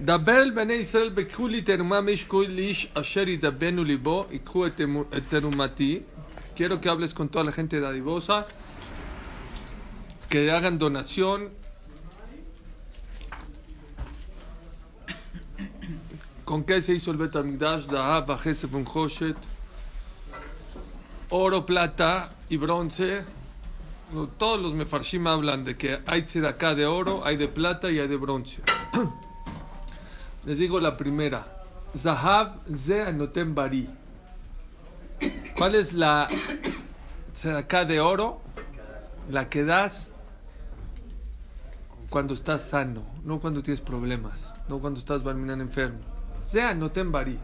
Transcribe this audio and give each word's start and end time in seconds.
דבר 0.00 0.42
אל 0.42 0.50
בני 0.50 0.72
ישראל 0.72 1.10
ויקחו 1.14 1.48
לי 1.48 1.62
תרומה 1.62 2.00
משקו 2.00 2.42
איש 2.42 2.88
אשר 2.94 3.28
ידבנו 3.28 3.84
ליבו, 3.84 4.26
ייקחו 4.30 4.66
את 4.66 4.80
תמו- 4.80 5.04
את 5.16 5.22
תרומתי. 5.28 6.00
Quiero 6.54 6.80
que 6.80 6.88
hables 6.90 7.14
con 7.14 7.28
toda 7.30 7.44
la 7.44 7.52
gente 7.52 7.80
dadivosa, 7.80 8.46
que 10.28 10.50
hagan 10.50 10.76
donación. 10.76 11.48
¿Con 16.44 16.64
qué 16.64 16.82
se 16.82 16.92
hizo 16.94 17.10
el 17.10 17.16
Betamigdash? 17.16 17.86
Dahab, 17.86 18.26
Vajesef, 18.26 18.74
Unjoshet, 18.74 19.36
oro, 21.30 21.64
plata 21.64 22.32
y 22.50 22.56
bronce. 22.58 23.24
No, 24.12 24.26
Todos 24.28 24.60
los 24.60 24.74
mefarshim 24.74 25.26
hablan 25.26 25.64
de 25.64 25.76
que 25.78 26.00
hay 26.06 26.26
acá 26.46 26.74
de 26.74 26.84
oro, 26.84 27.24
hay 27.24 27.36
de 27.38 27.48
plata 27.48 27.90
y 27.90 27.98
hay 27.98 28.08
de 28.08 28.16
bronce. 28.16 28.60
Les 30.47 30.57
digo 30.57 30.79
la 30.79 30.95
primera. 30.95 31.45
Zahav 31.93 32.61
ze 32.73 33.01
anotem 33.01 33.53
bari. 33.53 33.89
¿Cuál 35.57 35.75
es 35.75 35.91
la 35.91 36.29
acá 37.57 37.83
de 37.83 37.99
oro? 37.99 38.39
La 39.29 39.49
que 39.49 39.65
das 39.65 40.09
cuando 42.09 42.33
estás 42.33 42.61
sano, 42.61 43.03
no 43.25 43.41
cuando 43.41 43.61
tienes 43.61 43.81
problemas, 43.81 44.53
no 44.69 44.79
cuando 44.79 45.01
estás 45.01 45.21
barminan 45.21 45.59
enfermo. 45.59 45.99
Anotem 46.63 47.11
bari. 47.11 47.37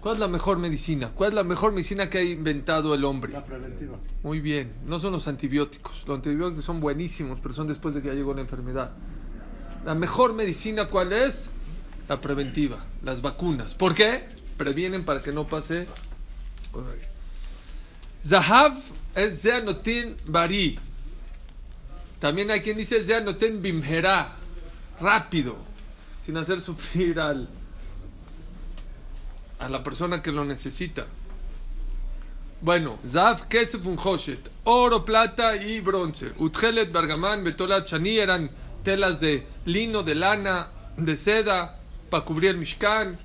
¿Cuál 0.00 0.14
es 0.14 0.20
la 0.20 0.28
mejor 0.28 0.58
medicina? 0.58 1.10
¿Cuál 1.12 1.30
es 1.30 1.34
la 1.34 1.42
mejor 1.42 1.72
medicina 1.72 2.08
que 2.08 2.18
ha 2.18 2.22
inventado 2.22 2.94
el 2.94 3.04
hombre? 3.04 3.32
La 3.32 3.44
preventiva. 3.44 3.98
Muy 4.22 4.38
bien, 4.38 4.72
no 4.86 5.00
son 5.00 5.12
los 5.12 5.26
antibióticos. 5.26 6.04
Los 6.06 6.18
antibióticos 6.18 6.64
son 6.64 6.78
buenísimos, 6.78 7.40
pero 7.40 7.52
son 7.52 7.66
después 7.66 7.96
de 7.96 8.00
que 8.00 8.08
ya 8.08 8.14
llegó 8.14 8.32
la 8.32 8.42
enfermedad. 8.42 8.92
La 9.84 9.96
mejor 9.96 10.34
medicina, 10.34 10.86
¿cuál 10.86 11.12
es? 11.12 11.50
La 12.10 12.20
preventiva, 12.20 12.86
las 13.04 13.22
vacunas. 13.22 13.76
¿Por 13.76 13.94
qué? 13.94 14.26
Previenen 14.56 15.04
para 15.04 15.22
que 15.22 15.30
no 15.30 15.46
pase. 15.46 15.86
Zahav 18.26 18.74
es 19.14 19.40
Zeanotin 19.40 20.16
Bari. 20.26 20.76
También 22.18 22.50
hay 22.50 22.62
quien 22.62 22.78
dice 22.78 23.04
Zeanotin 23.04 23.62
Bimhera. 23.62 24.32
Rápido, 25.00 25.56
sin 26.26 26.36
hacer 26.36 26.62
sufrir 26.62 27.20
al, 27.20 27.48
a 29.60 29.68
la 29.68 29.84
persona 29.84 30.20
que 30.20 30.32
lo 30.32 30.44
necesita. 30.44 31.06
Bueno, 32.60 32.98
Zav, 33.08 33.46
Kesef, 33.46 33.86
Unhoshet, 33.86 34.50
oro, 34.64 35.04
plata 35.04 35.54
y 35.54 35.78
bronce. 35.78 36.32
Utgelet, 36.38 36.90
Bergamán, 36.90 37.44
Betolat, 37.44 37.86
Shani 37.86 38.18
eran 38.18 38.50
telas 38.82 39.20
de 39.20 39.46
lino, 39.64 40.02
de 40.02 40.16
lana, 40.16 40.70
de 40.96 41.16
seda, 41.16 41.79
para 42.10 42.24
cubrir 42.24 42.50
el 42.50 42.58
Mishkan. 42.58 43.18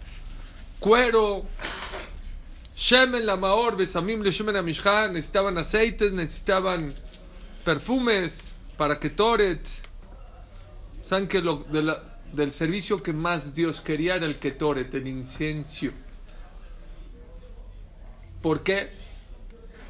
Cuero, 0.80 1.45
Shemen, 2.75 3.25
la 3.25 3.36
Maor, 3.36 3.75
Besamim, 3.75 4.22
le 4.22 4.31
Shemen 4.31 4.55
a 4.55 4.61
Mishkan. 4.61 5.14
Necesitaban 5.14 5.58
aceites, 5.58 6.14
necesitaban 6.14 6.94
perfumes 7.63 8.53
para 8.78 9.00
que 9.00 9.09
Toret. 9.09 9.66
Saben 11.03 11.28
que 11.28 11.41
lo, 11.41 11.66
del 12.33 12.52
servicio 12.52 13.02
que 13.02 13.13
más 13.13 13.53
Dios 13.53 13.81
quería 13.81 14.16
era 14.16 14.25
el 14.25 14.39
Ketoret, 14.39 14.94
el 14.94 15.08
incienso. 15.08 15.88
¿Por 18.41 18.63
qué? 18.63 18.89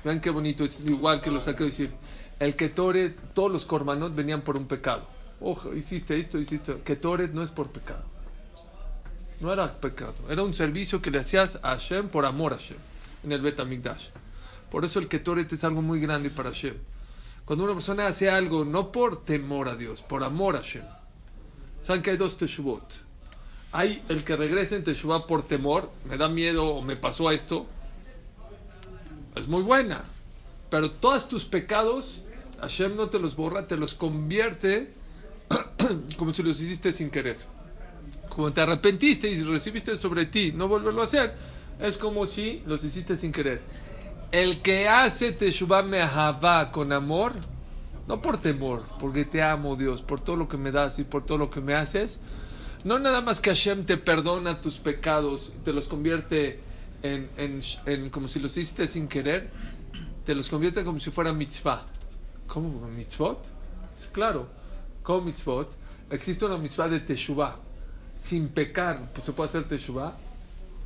Vean 0.04 0.22
qué 0.22 0.30
bonito, 0.30 0.64
es 0.64 0.80
igual 0.82 1.22
que 1.22 1.32
lo 1.32 1.40
saqué 1.40 1.64
de 1.64 1.70
decir. 1.70 1.92
El 2.40 2.56
Ketoret, 2.56 3.34
todos 3.34 3.52
los 3.52 3.66
korbanot 3.66 4.14
venían 4.14 4.42
por 4.42 4.58
un 4.58 4.68
pecado. 4.68 5.08
Ojo, 5.40 5.74
hiciste 5.74 6.20
esto, 6.20 6.38
hiciste. 6.38 6.82
Ketoret 6.84 7.32
no 7.32 7.44
es 7.44 7.52
por 7.52 7.70
pecado. 7.70 8.04
No 9.40 9.52
era 9.52 9.80
pecado. 9.80 10.16
Era 10.30 10.44
un 10.44 10.54
servicio 10.54 11.02
que 11.02 11.12
le 11.12 11.20
hacías 11.20 11.58
a 11.62 11.70
Hashem 11.70 12.10
por 12.10 12.26
amor 12.26 12.54
a 12.54 12.58
Hashem. 12.58 12.78
En 13.24 13.32
el 13.32 13.42
Bet 13.42 13.60
HaMikdash. 13.60 14.10
Por 14.72 14.86
eso 14.86 15.00
el 15.00 15.08
Ketoret 15.08 15.52
es 15.52 15.64
algo 15.64 15.82
muy 15.82 16.00
grande 16.00 16.30
para 16.30 16.50
Hashem. 16.50 16.76
Cuando 17.46 17.66
una 17.66 17.74
persona 17.74 18.08
hace 18.08 18.30
algo 18.30 18.66
no 18.66 18.92
por 18.92 19.24
temor 19.24 19.70
a 19.70 19.76
Dios, 19.76 20.02
por 20.02 20.24
amor 20.24 20.56
a 20.56 20.60
Hashem. 20.60 20.84
Saben 21.82 22.02
que 22.02 22.12
hay 22.12 22.18
dos 22.18 22.38
Teshuvot. 22.38 22.84
Hay 23.72 24.04
el 24.10 24.24
que 24.24 24.36
regresa 24.36 24.76
en 24.76 24.84
Teshuvah 24.84 25.28
por 25.28 25.48
temor, 25.48 25.92
me 26.06 26.18
da 26.18 26.28
miedo 26.30 26.66
o 26.66 26.82
me 26.82 26.96
pasó 26.96 27.30
esto, 27.30 27.68
es 29.36 29.48
muy 29.48 29.62
buena. 29.62 30.06
Pero 30.70 30.92
todos 30.92 31.28
tus 31.28 31.46
pecados, 31.46 32.22
Hashem 32.62 32.96
no 32.96 33.10
te 33.10 33.20
los 33.20 33.36
borra, 33.36 33.68
te 33.68 33.78
los 33.78 33.94
convierte 33.94 34.94
como 36.18 36.34
si 36.34 36.42
los 36.42 36.60
hiciste 36.60 36.92
sin 36.94 37.10
querer. 37.10 37.38
Como 38.36 38.52
te 38.52 38.60
arrepentiste 38.60 39.30
y 39.30 39.42
recibiste 39.44 39.96
sobre 39.96 40.26
ti, 40.26 40.52
no 40.52 40.68
volverlo 40.68 41.00
a 41.00 41.06
hacer, 41.06 41.34
es 41.80 41.98
como 41.98 42.28
si 42.28 42.62
los 42.66 42.84
hiciste 42.84 43.16
sin 43.16 43.32
querer. 43.32 43.62
El 44.30 44.62
que 44.62 44.90
hace 44.90 45.32
Teshuvah 45.32 45.84
Mehavá 45.84 46.70
con 46.70 46.92
amor, 46.92 47.32
no 48.10 48.22
por 48.22 48.42
temor, 48.42 48.84
porque 49.00 49.24
te 49.24 49.42
amo 49.42 49.78
Dios, 49.78 50.02
por 50.02 50.20
todo 50.20 50.36
lo 50.36 50.50
que 50.50 50.58
me 50.58 50.72
das 50.72 51.00
y 51.00 51.06
por 51.06 51.26
todo 51.26 51.38
lo 51.38 51.50
que 51.50 51.62
me 51.62 51.76
haces, 51.76 52.20
no 52.84 53.00
nada 53.00 53.22
más 53.22 53.40
que 53.40 53.52
Hashem 53.52 53.86
te 53.86 53.96
perdona 53.96 54.60
tus 54.60 54.80
pecados, 54.80 55.54
te 55.64 55.72
los 55.72 55.88
convierte 55.88 56.60
en, 57.04 57.30
en, 57.86 58.10
como 58.10 58.28
si 58.28 58.40
los 58.40 58.52
hiciste 58.58 58.86
sin 58.88 59.08
querer, 59.08 59.50
te 60.26 60.36
los 60.36 60.50
convierte 60.50 60.84
como 60.84 61.00
si 61.00 61.10
fuera 61.10 61.32
mitzvah. 61.32 61.86
¿Cómo 62.48 62.86
mitzvot? 62.90 63.46
Claro, 64.12 64.50
como 65.04 65.22
mitzvot, 65.22 65.72
existe 66.10 66.44
una 66.44 66.58
mitzvah 66.58 66.90
de 66.90 67.00
teshuvah. 67.00 67.60
Sin 68.26 68.50
pecar, 68.50 69.12
pues 69.14 69.26
se 69.26 69.32
puede 69.32 69.50
hacer 69.50 69.68
teshuvah. 69.68 70.18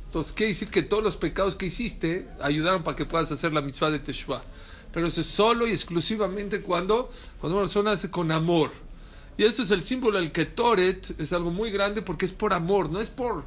Entonces, 0.06 0.32
quiere 0.32 0.52
decir 0.52 0.68
que 0.68 0.82
todos 0.82 1.02
los 1.02 1.16
pecados 1.16 1.56
que 1.56 1.66
hiciste 1.66 2.28
ayudaron 2.40 2.82
para 2.82 2.96
que 2.96 3.06
puedas 3.06 3.32
hacer 3.32 3.52
la 3.52 3.60
mitzvah 3.60 3.90
de 3.90 3.98
teshuvah. 3.98 4.42
Pero 4.92 5.06
eso 5.06 5.20
es 5.20 5.26
solo 5.26 5.66
y 5.66 5.70
exclusivamente 5.70 6.60
cuando, 6.60 7.10
cuando 7.40 7.58
una 7.58 7.66
persona 7.66 7.92
hace 7.92 8.10
con 8.10 8.30
amor. 8.30 8.70
Y 9.38 9.44
eso 9.44 9.62
es 9.62 9.70
el 9.70 9.84
símbolo 9.84 10.18
del 10.18 10.32
Ketoret, 10.32 11.18
es 11.18 11.32
algo 11.32 11.50
muy 11.50 11.70
grande 11.70 12.02
porque 12.02 12.26
es 12.26 12.32
por 12.32 12.52
amor, 12.52 12.90
no 12.90 13.00
es 13.00 13.08
por 13.08 13.44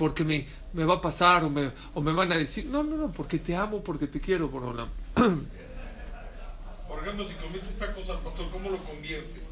porque 0.00 0.24
me, 0.24 0.46
me 0.72 0.86
va 0.86 0.94
a 0.94 1.00
pasar 1.02 1.44
o 1.44 1.50
me, 1.50 1.72
o 1.92 2.00
me 2.00 2.10
van 2.14 2.32
a 2.32 2.36
decir, 2.38 2.64
no, 2.64 2.82
no, 2.82 2.96
no, 2.96 3.12
porque 3.12 3.38
te 3.38 3.54
amo, 3.54 3.82
porque 3.82 4.06
te 4.06 4.18
quiero, 4.18 4.48
Borolam. 4.48 4.88
Por 5.14 7.02
ejemplo, 7.02 7.28
si 7.28 7.34
cometes 7.34 8.08
al 8.08 8.20
pastor, 8.20 8.46
¿cómo 8.50 8.70
lo 8.70 8.78
conviertes? 8.78 9.42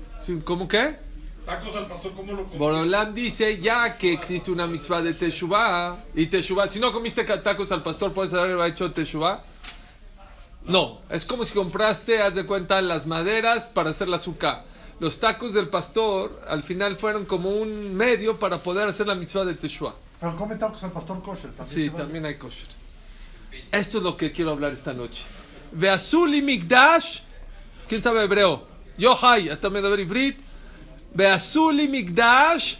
¿Cómo 0.44 0.66
qué? 0.66 0.96
Tacos 1.48 1.74
al 1.76 1.86
pastor, 1.86 2.12
¿cómo 2.12 2.32
lo 2.32 2.42
conviertes? 2.42 2.58
Borolam 2.58 3.14
dice 3.14 3.58
ya 3.58 3.96
que 3.96 4.12
existe 4.12 4.50
una 4.50 4.66
mitzvah 4.66 5.00
de 5.00 5.14
Teshuvah 5.14 5.96
y 6.14 6.26
Teshuvah, 6.26 6.68
si 6.68 6.78
no 6.78 6.92
comiste 6.92 7.24
tacos 7.24 7.72
al 7.72 7.82
pastor, 7.82 8.12
¿puedes 8.12 8.34
haber 8.34 8.60
hecho 8.70 8.92
Teshuvah? 8.92 9.40
No, 10.66 11.00
es 11.08 11.24
como 11.24 11.46
si 11.46 11.54
compraste, 11.54 12.20
haz 12.20 12.34
de 12.34 12.44
cuenta, 12.44 12.82
las 12.82 13.06
maderas 13.06 13.66
para 13.66 13.88
hacer 13.88 14.08
la 14.08 14.16
azúcar. 14.16 14.66
Los 15.00 15.20
tacos 15.20 15.54
del 15.54 15.70
pastor 15.70 16.38
al 16.46 16.64
final 16.64 16.98
fueron 16.98 17.24
como 17.24 17.48
un 17.48 17.94
medio 17.94 18.38
para 18.38 18.58
poder 18.58 18.86
hacer 18.86 19.06
la 19.06 19.14
mitzvah 19.14 19.46
de 19.46 19.54
Teshuvah. 19.54 19.94
Pero 20.20 20.36
come 20.36 20.56
tacos 20.56 20.84
al 20.84 20.92
pastor 20.92 21.22
kosher 21.22 21.52
también. 21.52 21.74
Sí, 21.74 21.88
también 21.88 22.26
hay 22.26 22.36
kosher. 22.36 22.68
Esto 23.72 23.96
es 23.96 24.04
lo 24.04 24.18
que 24.18 24.32
quiero 24.32 24.50
hablar 24.50 24.74
esta 24.74 24.92
noche. 24.92 25.22
Veazuli 25.72 26.42
Migdash. 26.42 27.20
¿Quién 27.88 28.02
sabe 28.02 28.22
hebreo? 28.24 28.66
Yohai, 28.98 29.48
hasta 29.48 29.70
me 29.70 29.80
ibrit. 29.80 30.47
Veazuli 31.14 31.88
Migdash. 31.88 32.76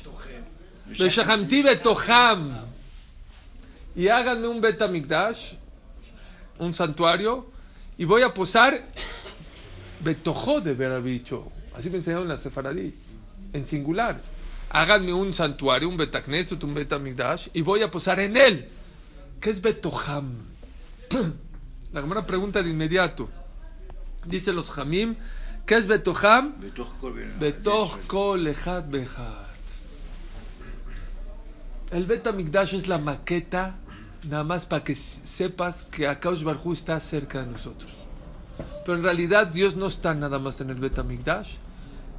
Veshahamti 0.99 1.63
betoham. 1.63 2.67
Y 3.95 4.09
háganme 4.09 4.47
un 4.47 4.61
beta 4.61 4.87
Migdash, 4.87 5.55
un 6.59 6.73
santuario, 6.73 7.47
y 7.97 8.05
voy 8.05 8.23
a 8.23 8.33
posar 8.33 8.81
betojo 10.01 10.61
de 10.61 10.73
haber 10.73 11.03
dicho. 11.03 11.51
Así 11.77 11.91
me 11.91 11.99
enseñaron 11.99 12.25
en 12.25 12.29
la 12.31 12.39
Sefaradí, 12.39 12.95
en 13.53 13.67
singular. 13.67 14.21
Háganme 14.71 15.13
un 15.13 15.33
santuario, 15.35 15.89
un 15.89 15.97
betacneset, 15.97 16.63
un 16.63 16.75
betamigdash, 16.75 17.49
y 17.55 17.63
voy 17.63 17.83
a 17.83 17.91
posar 17.91 18.21
en 18.21 18.37
él. 18.37 18.69
¿Qué 19.41 19.51
es 19.51 19.61
betoham? 19.61 20.35
La 21.93 22.01
primera 22.01 22.27
pregunta 22.27 22.63
de 22.63 22.71
inmediato. 22.71 23.29
Dicen 24.25 24.57
los 24.57 24.71
jamim, 24.71 25.17
¿qué 25.69 25.77
es 25.77 25.87
betoham? 25.87 26.55
Betoch 27.39 28.07
kol. 28.07 28.49
El 31.91 32.07
Betamigdash 32.07 32.75
es 32.75 32.89
la 32.89 32.99
maqueta, 32.99 33.77
nada 34.25 34.45
más 34.45 34.67
para 34.67 34.83
que 34.83 34.95
sepas 34.95 35.85
que 35.85 36.09
Akaush 36.09 36.43
Barhu 36.43 36.73
está 36.73 36.99
cerca 37.01 37.43
de 37.43 37.53
nosotros. 37.53 37.93
Pero 38.85 38.97
en 38.97 39.05
realidad 39.05 39.49
Dios 39.49 39.77
no 39.77 39.87
está 39.87 40.15
nada 40.15 40.39
más 40.39 40.61
en 40.63 40.71
el 40.71 40.77
Betamigdash, 40.77 41.57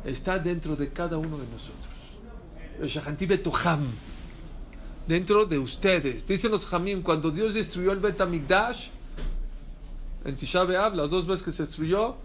está 0.06 0.38
dentro 0.38 0.76
de 0.76 0.90
cada 0.90 1.18
uno 1.18 1.38
de 1.38 1.48
nosotros. 1.48 1.90
El 2.80 2.88
Shahanti 2.88 3.26
Betoham, 3.26 3.92
dentro 5.08 5.46
de 5.46 5.58
ustedes. 5.58 6.26
Dicen 6.28 6.52
los 6.52 6.68
Jamim, 6.68 7.02
cuando 7.02 7.32
Dios 7.32 7.56
destruyó 7.56 7.92
el 7.92 8.00
Betamigdash, 8.00 8.90
en 10.24 10.36
Tisha 10.36 10.64
B'Av, 10.64 10.96
las 10.96 11.10
dos 11.10 11.26
veces 11.26 11.44
que 11.44 11.52
se 11.52 11.64
destruyó, 11.64 12.16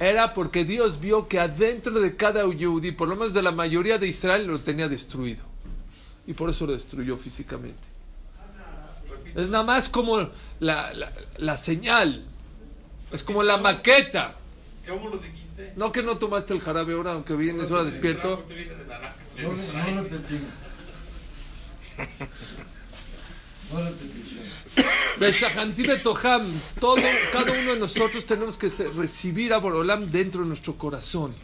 era 0.00 0.32
porque 0.34 0.64
Dios 0.64 0.98
vio 0.98 1.28
que 1.28 1.38
adentro 1.38 2.00
de 2.00 2.16
cada 2.16 2.42
Yehudi, 2.50 2.90
por 2.92 3.06
lo 3.08 3.14
menos 3.16 3.34
de 3.34 3.42
la 3.42 3.52
mayoría 3.52 3.98
de 3.98 4.08
Israel, 4.08 4.46
lo 4.46 4.58
tenía 4.58 4.88
destruido. 4.88 5.44
y 6.26 6.32
por 6.32 6.48
eso 6.50 6.66
lo 6.66 6.72
destruyó 6.72 7.16
físicamente. 7.16 7.78
Es 9.34 9.48
nada 9.48 9.62
más 9.62 9.88
como 9.88 10.30
la, 10.58 10.92
la, 10.94 11.12
la 11.38 11.56
señal, 11.56 12.24
es 13.12 13.22
como 13.22 13.42
la 13.42 13.58
maqueta. 13.58 14.34
¿Cómo 14.88 15.08
lo 15.08 15.18
dijiste? 15.18 15.72
No 15.76 15.92
que 15.92 16.02
no 16.02 16.16
tomaste 16.18 16.54
el 16.54 16.60
jarabe 16.60 16.94
ahora, 16.94 17.12
aunque 17.12 17.34
vienes 17.34 17.70
ahora 17.70 17.84
despierto. 17.84 18.44
No, 19.40 19.52
no 19.52 19.90
lo 19.94 20.00
entendí. 20.08 20.40
No 23.72 25.26
betoham, 25.86 26.52
todo, 26.80 27.02
cada 27.32 27.52
uno 27.52 27.72
de 27.74 27.78
nosotros 27.78 28.24
tenemos 28.24 28.56
que 28.56 28.68
recibir 28.68 29.52
a 29.52 29.58
Borolam 29.58 30.10
dentro 30.10 30.42
de 30.42 30.48
nuestro 30.48 30.74
corazón. 30.76 31.34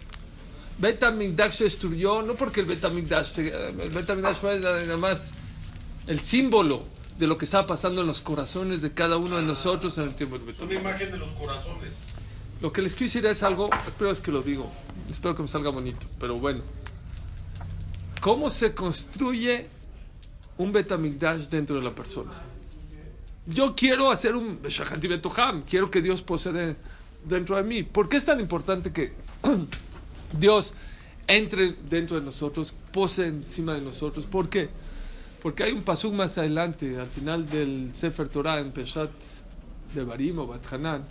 Betamigdash 0.78 1.52
se 1.52 1.64
destruyó, 1.64 2.22
no 2.22 2.34
porque 2.34 2.60
el 2.60 2.66
Betamigdash, 2.66 3.38
el 3.38 3.90
Betamigdash 3.90 4.36
fue 4.36 4.58
nada 4.60 4.96
más 4.96 5.30
el 6.06 6.20
símbolo 6.20 6.84
de 7.18 7.26
lo 7.26 7.38
que 7.38 7.46
estaba 7.46 7.66
pasando 7.66 8.02
en 8.02 8.06
los 8.06 8.20
corazones 8.20 8.82
de 8.82 8.92
cada 8.92 9.16
uno 9.16 9.36
de 9.36 9.42
nosotros 9.42 9.96
en 9.98 10.04
el 10.04 10.14
tiempo 10.14 10.38
del 10.38 10.48
Es 10.50 10.60
una 10.60 10.66
Betamigdash. 10.68 10.92
imagen 10.92 11.12
de 11.12 11.18
los 11.18 11.30
corazones. 11.32 11.92
Lo 12.60 12.72
que 12.72 12.82
les 12.82 12.94
quiero 12.94 13.06
decir 13.12 13.26
es 13.26 13.42
algo, 13.42 13.70
espero 13.86 14.10
es 14.10 14.20
que 14.20 14.32
lo 14.32 14.42
digo, 14.42 14.70
espero 15.10 15.34
que 15.34 15.42
me 15.42 15.48
salga 15.48 15.70
bonito, 15.70 16.06
pero 16.18 16.36
bueno. 16.36 16.62
¿Cómo 18.20 18.50
se 18.50 18.74
construye 18.74 19.68
un 20.58 20.72
Betamigdash 20.72 21.48
dentro 21.48 21.76
de 21.76 21.82
la 21.82 21.94
persona? 21.94 22.32
Yo 23.46 23.74
quiero 23.76 24.10
hacer 24.10 24.34
un 24.34 24.60
Shahanti 24.62 25.06
Betoham, 25.06 25.62
quiero 25.62 25.90
que 25.90 26.02
Dios 26.02 26.22
posee 26.22 26.76
dentro 27.24 27.56
de 27.56 27.62
mí. 27.62 27.82
¿Por 27.82 28.08
qué 28.08 28.16
es 28.16 28.24
tan 28.24 28.40
importante 28.40 28.92
que 28.92 29.12
Dios 30.38 30.74
entre 31.28 31.72
dentro 31.88 32.18
de 32.18 32.24
nosotros, 32.24 32.74
pose 32.92 33.26
encima 33.26 33.74
de 33.74 33.80
nosotros? 33.80 34.26
¿Por 34.26 34.48
qué? 34.48 34.68
Porque 35.42 35.62
hay 35.62 35.72
un 35.72 35.82
pasuk 35.82 36.12
más 36.12 36.38
adelante, 36.38 36.98
al 36.98 37.08
final 37.08 37.48
del 37.48 37.90
Sefer 37.94 38.28
Torah, 38.28 38.58
en 38.58 38.72
Peshat 38.72 39.10
de 39.94 40.02
Barim 40.02 40.38
o 40.40 40.46
Bat 40.46 40.72
Hanan, 40.72 41.04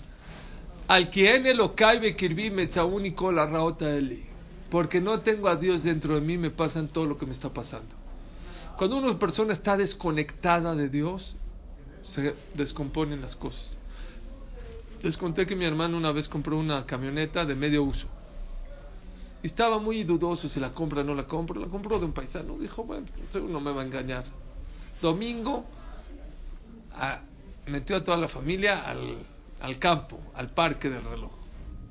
al 0.87 1.09
quien 1.09 1.45
Elokai 1.45 1.99
bekirbi 1.99 2.51
metzauni 2.51 3.13
kol 3.13 3.39
arraota 3.39 3.95
eli. 3.95 4.23
Porque 4.69 4.99
no 4.99 5.21
tengo 5.21 5.47
a 5.47 5.55
Dios 5.55 5.83
dentro 5.83 6.15
de 6.15 6.21
mí, 6.21 6.37
me 6.37 6.49
pasan 6.49 6.87
todo 6.87 7.05
lo 7.05 7.17
que 7.17 7.25
me 7.25 7.31
está 7.31 7.53
pasando. 7.53 8.04
Cuando 8.77 8.97
una 8.97 9.17
persona 9.17 9.53
está 9.53 9.77
desconectada 9.77 10.75
de 10.75 10.89
Dios, 10.89 11.35
se 12.01 12.35
descomponen 12.55 13.21
las 13.21 13.35
cosas. 13.35 13.77
Les 15.01 15.17
conté 15.17 15.45
que 15.45 15.55
mi 15.55 15.65
hermano 15.65 15.97
una 15.97 16.11
vez 16.11 16.27
compró 16.27 16.57
una 16.57 16.85
camioneta 16.85 17.45
de 17.45 17.55
medio 17.55 17.83
uso. 17.83 18.07
Y 19.43 19.47
estaba 19.47 19.77
muy 19.79 20.03
dudoso 20.03 20.49
si 20.49 20.59
la 20.59 20.71
compra 20.71 21.01
o 21.01 21.03
no 21.03 21.13
la 21.13 21.27
compra. 21.27 21.59
La 21.59 21.67
compró 21.67 21.99
de 21.99 22.05
un 22.05 22.11
paisano. 22.11 22.57
Dijo, 22.57 22.83
bueno, 22.83 23.05
seguro 23.31 23.53
no 23.53 23.59
me 23.61 23.71
va 23.71 23.81
a 23.81 23.85
engañar. 23.85 24.25
Domingo, 25.01 25.63
a- 26.93 27.21
metió 27.67 27.97
a 27.97 28.03
toda 28.03 28.17
la 28.17 28.27
familia 28.27 28.89
al, 28.89 29.17
al 29.61 29.79
campo, 29.79 30.19
al 30.33 30.49
parque 30.49 30.89
del 30.89 31.03
reloj. 31.03 31.31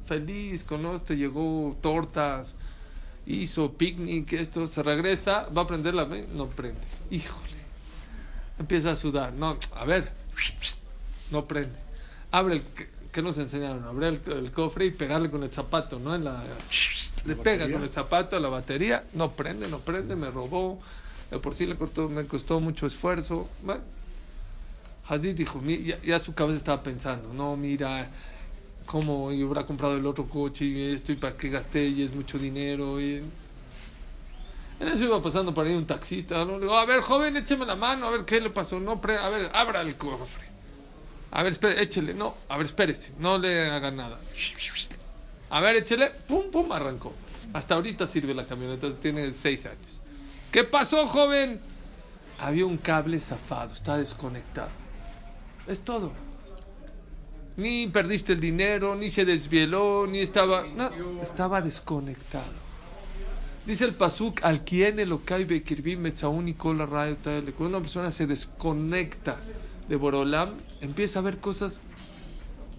Feliz 0.07 0.65
con 0.65 0.85
esto, 0.87 1.15
llegó 1.15 1.77
tortas, 1.81 2.57
hizo 3.27 3.73
picnic, 3.73 4.33
esto, 4.35 4.67
se 4.67 4.83
regresa, 4.83 5.49
va 5.49 5.63
a 5.63 5.67
prender 5.67 5.95
la... 5.95 6.05
No 6.05 6.49
prende. 6.49 6.81
Híjole. 7.11 7.55
Empieza 8.59 8.93
a 8.93 8.97
sudar. 8.97 9.33
No, 9.33 9.59
a 9.75 9.85
ver. 9.85 10.13
No 11.31 11.47
prende. 11.47 11.77
Abre 12.31 12.55
el... 12.55 12.63
¿Qué 13.13 13.23
nos 13.23 13.39
enseñaron? 13.39 13.85
Abrir 13.85 14.21
el, 14.27 14.33
el 14.33 14.51
cofre 14.51 14.87
y 14.87 14.91
pegarle 14.91 15.31
con 15.31 15.45
el 15.45 15.51
zapato, 15.53 16.01
¿no? 16.01 16.17
En 16.17 16.25
la, 16.25 16.43
le 17.25 17.37
pega 17.37 17.71
con 17.71 17.85
el 17.85 17.91
zapato 17.91 18.37
a 18.37 18.41
la 18.41 18.49
batería. 18.49 19.05
No 19.13 19.31
prende, 19.31 19.69
no 19.69 19.79
prende, 19.79 20.17
me 20.17 20.31
robó. 20.31 20.81
De 21.31 21.39
por 21.39 21.55
sí 21.55 21.65
le 21.65 21.77
costó, 21.77 22.09
me 22.09 22.27
costó 22.27 22.59
mucho 22.59 22.87
esfuerzo. 22.87 23.49
Bueno, 23.63 23.83
Hazid 25.09 25.37
dijo, 25.37 25.63
ya, 25.65 26.01
ya 26.03 26.19
su 26.19 26.35
cabeza 26.35 26.59
estaba 26.59 26.83
pensando, 26.83 27.33
no, 27.33 27.57
mira, 27.57 28.09
cómo 28.87 29.33
yo 29.33 29.47
hubiera 29.47 29.65
comprado 29.65 29.97
el 29.97 30.07
otro 30.07 30.27
coche 30.27 30.65
y 30.65 30.93
esto 30.95 31.13
y 31.13 31.17
para 31.17 31.37
qué 31.37 31.49
gasté 31.49 31.87
y 31.87 32.03
es 32.03 32.15
mucho 32.15 32.39
dinero. 32.39 33.01
Y... 33.01 33.23
En 34.81 34.89
eso 34.89 35.05
iba 35.05 35.23
pasando 35.23 35.55
por 35.55 35.67
ahí 35.67 35.75
un 35.75 35.87
taxista, 35.87 36.45
¿no? 36.45 36.55
Le 36.59 36.63
digo, 36.63 36.77
a 36.77 36.85
ver, 36.85 37.01
joven, 37.01 37.37
écheme 37.37 37.65
la 37.65 37.77
mano, 37.77 38.07
a 38.07 38.11
ver 38.11 38.25
qué 38.25 38.41
le 38.41 38.51
pasó. 38.51 38.81
No, 38.81 39.01
pre- 39.01 39.19
a 39.19 39.29
ver, 39.29 39.51
abra 39.55 39.83
el 39.83 39.97
cofre. 39.97 40.45
A 41.31 41.43
ver, 41.43 41.53
espere, 41.53 41.83
échele, 41.83 42.15
no, 42.15 42.37
a 42.49 42.57
ver, 42.57 42.67
espérese, 42.67 43.13
no 43.19 43.39
le 43.39 43.69
haga 43.71 43.91
nada. 43.91 44.21
A 45.51 45.61
ver, 45.61 45.77
échele, 45.77 46.11
pum, 46.29 46.51
pum, 46.51 46.71
arrancó. 46.71 47.13
Hasta 47.53 47.75
ahorita 47.75 48.07
sirve 48.07 48.35
la 48.35 48.47
camioneta, 48.47 48.93
tiene 48.95 49.31
seis 49.33 49.67
años. 49.67 50.01
¿Qué 50.53 50.65
pasó, 50.65 51.07
joven? 51.07 51.61
Había 52.39 52.67
un 52.67 52.77
cable 52.77 53.19
zafado, 53.21 53.75
está 53.75 53.97
desconectado. 53.97 54.71
Es 55.67 55.81
todo. 55.81 56.13
Ni 57.57 57.87
perdiste 57.87 58.33
el 58.33 58.41
dinero, 58.41 58.97
ni 58.97 59.11
se 59.11 59.25
desvieló, 59.25 60.07
ni 60.07 60.19
estaba. 60.19 60.65
No, 60.67 60.91
estaba 61.23 61.63
desconectado. 61.63 62.65
Dice 63.67 63.85
el 63.85 63.95
Pasuk, 63.95 64.43
al 64.43 64.65
quien 64.65 64.99
el 64.99 65.13
Okai 65.13 65.47
Metzaun 65.97 66.49
y 66.49 66.55
Kola 66.55 66.85
Radio. 66.85 67.17
Cuando 67.57 67.79
una 67.79 67.81
persona 67.81 68.11
se 68.11 68.27
desconecta 68.27 69.39
de 69.89 69.97
Borolam, 69.97 70.55
empieza 70.81 71.21
a 71.21 71.23
ver 71.23 71.39
cosas 71.39 71.81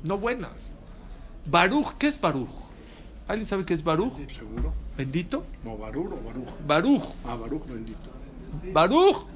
no 0.04 0.18
buenas. 0.18 0.76
Baruch, 1.46 1.94
¿qué 1.98 2.08
es 2.08 2.20
Baruch? 2.20 2.50
¿Alguien 3.28 3.48
sabe 3.48 3.66
qué 3.66 3.74
es 3.74 3.84
Baruch? 3.84 4.14
¿Seguro? 4.32 4.74
¿Bendito? 4.98 5.46
No, 5.64 5.78
Barur 5.78 6.14
o 6.14 6.22
Baruj. 6.24 6.50
Baruch. 6.66 7.04
Ah, 7.26 7.36
Baruj 7.36 7.66
bendito. 7.68 8.10
Baruch. 8.72 9.28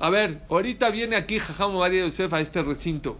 A 0.00 0.10
ver, 0.10 0.42
ahorita 0.48 0.90
viene 0.90 1.16
aquí 1.16 1.38
Jajam 1.38 1.76
María 1.76 2.04
Yosef 2.04 2.32
a 2.32 2.40
este 2.40 2.62
recinto. 2.62 3.18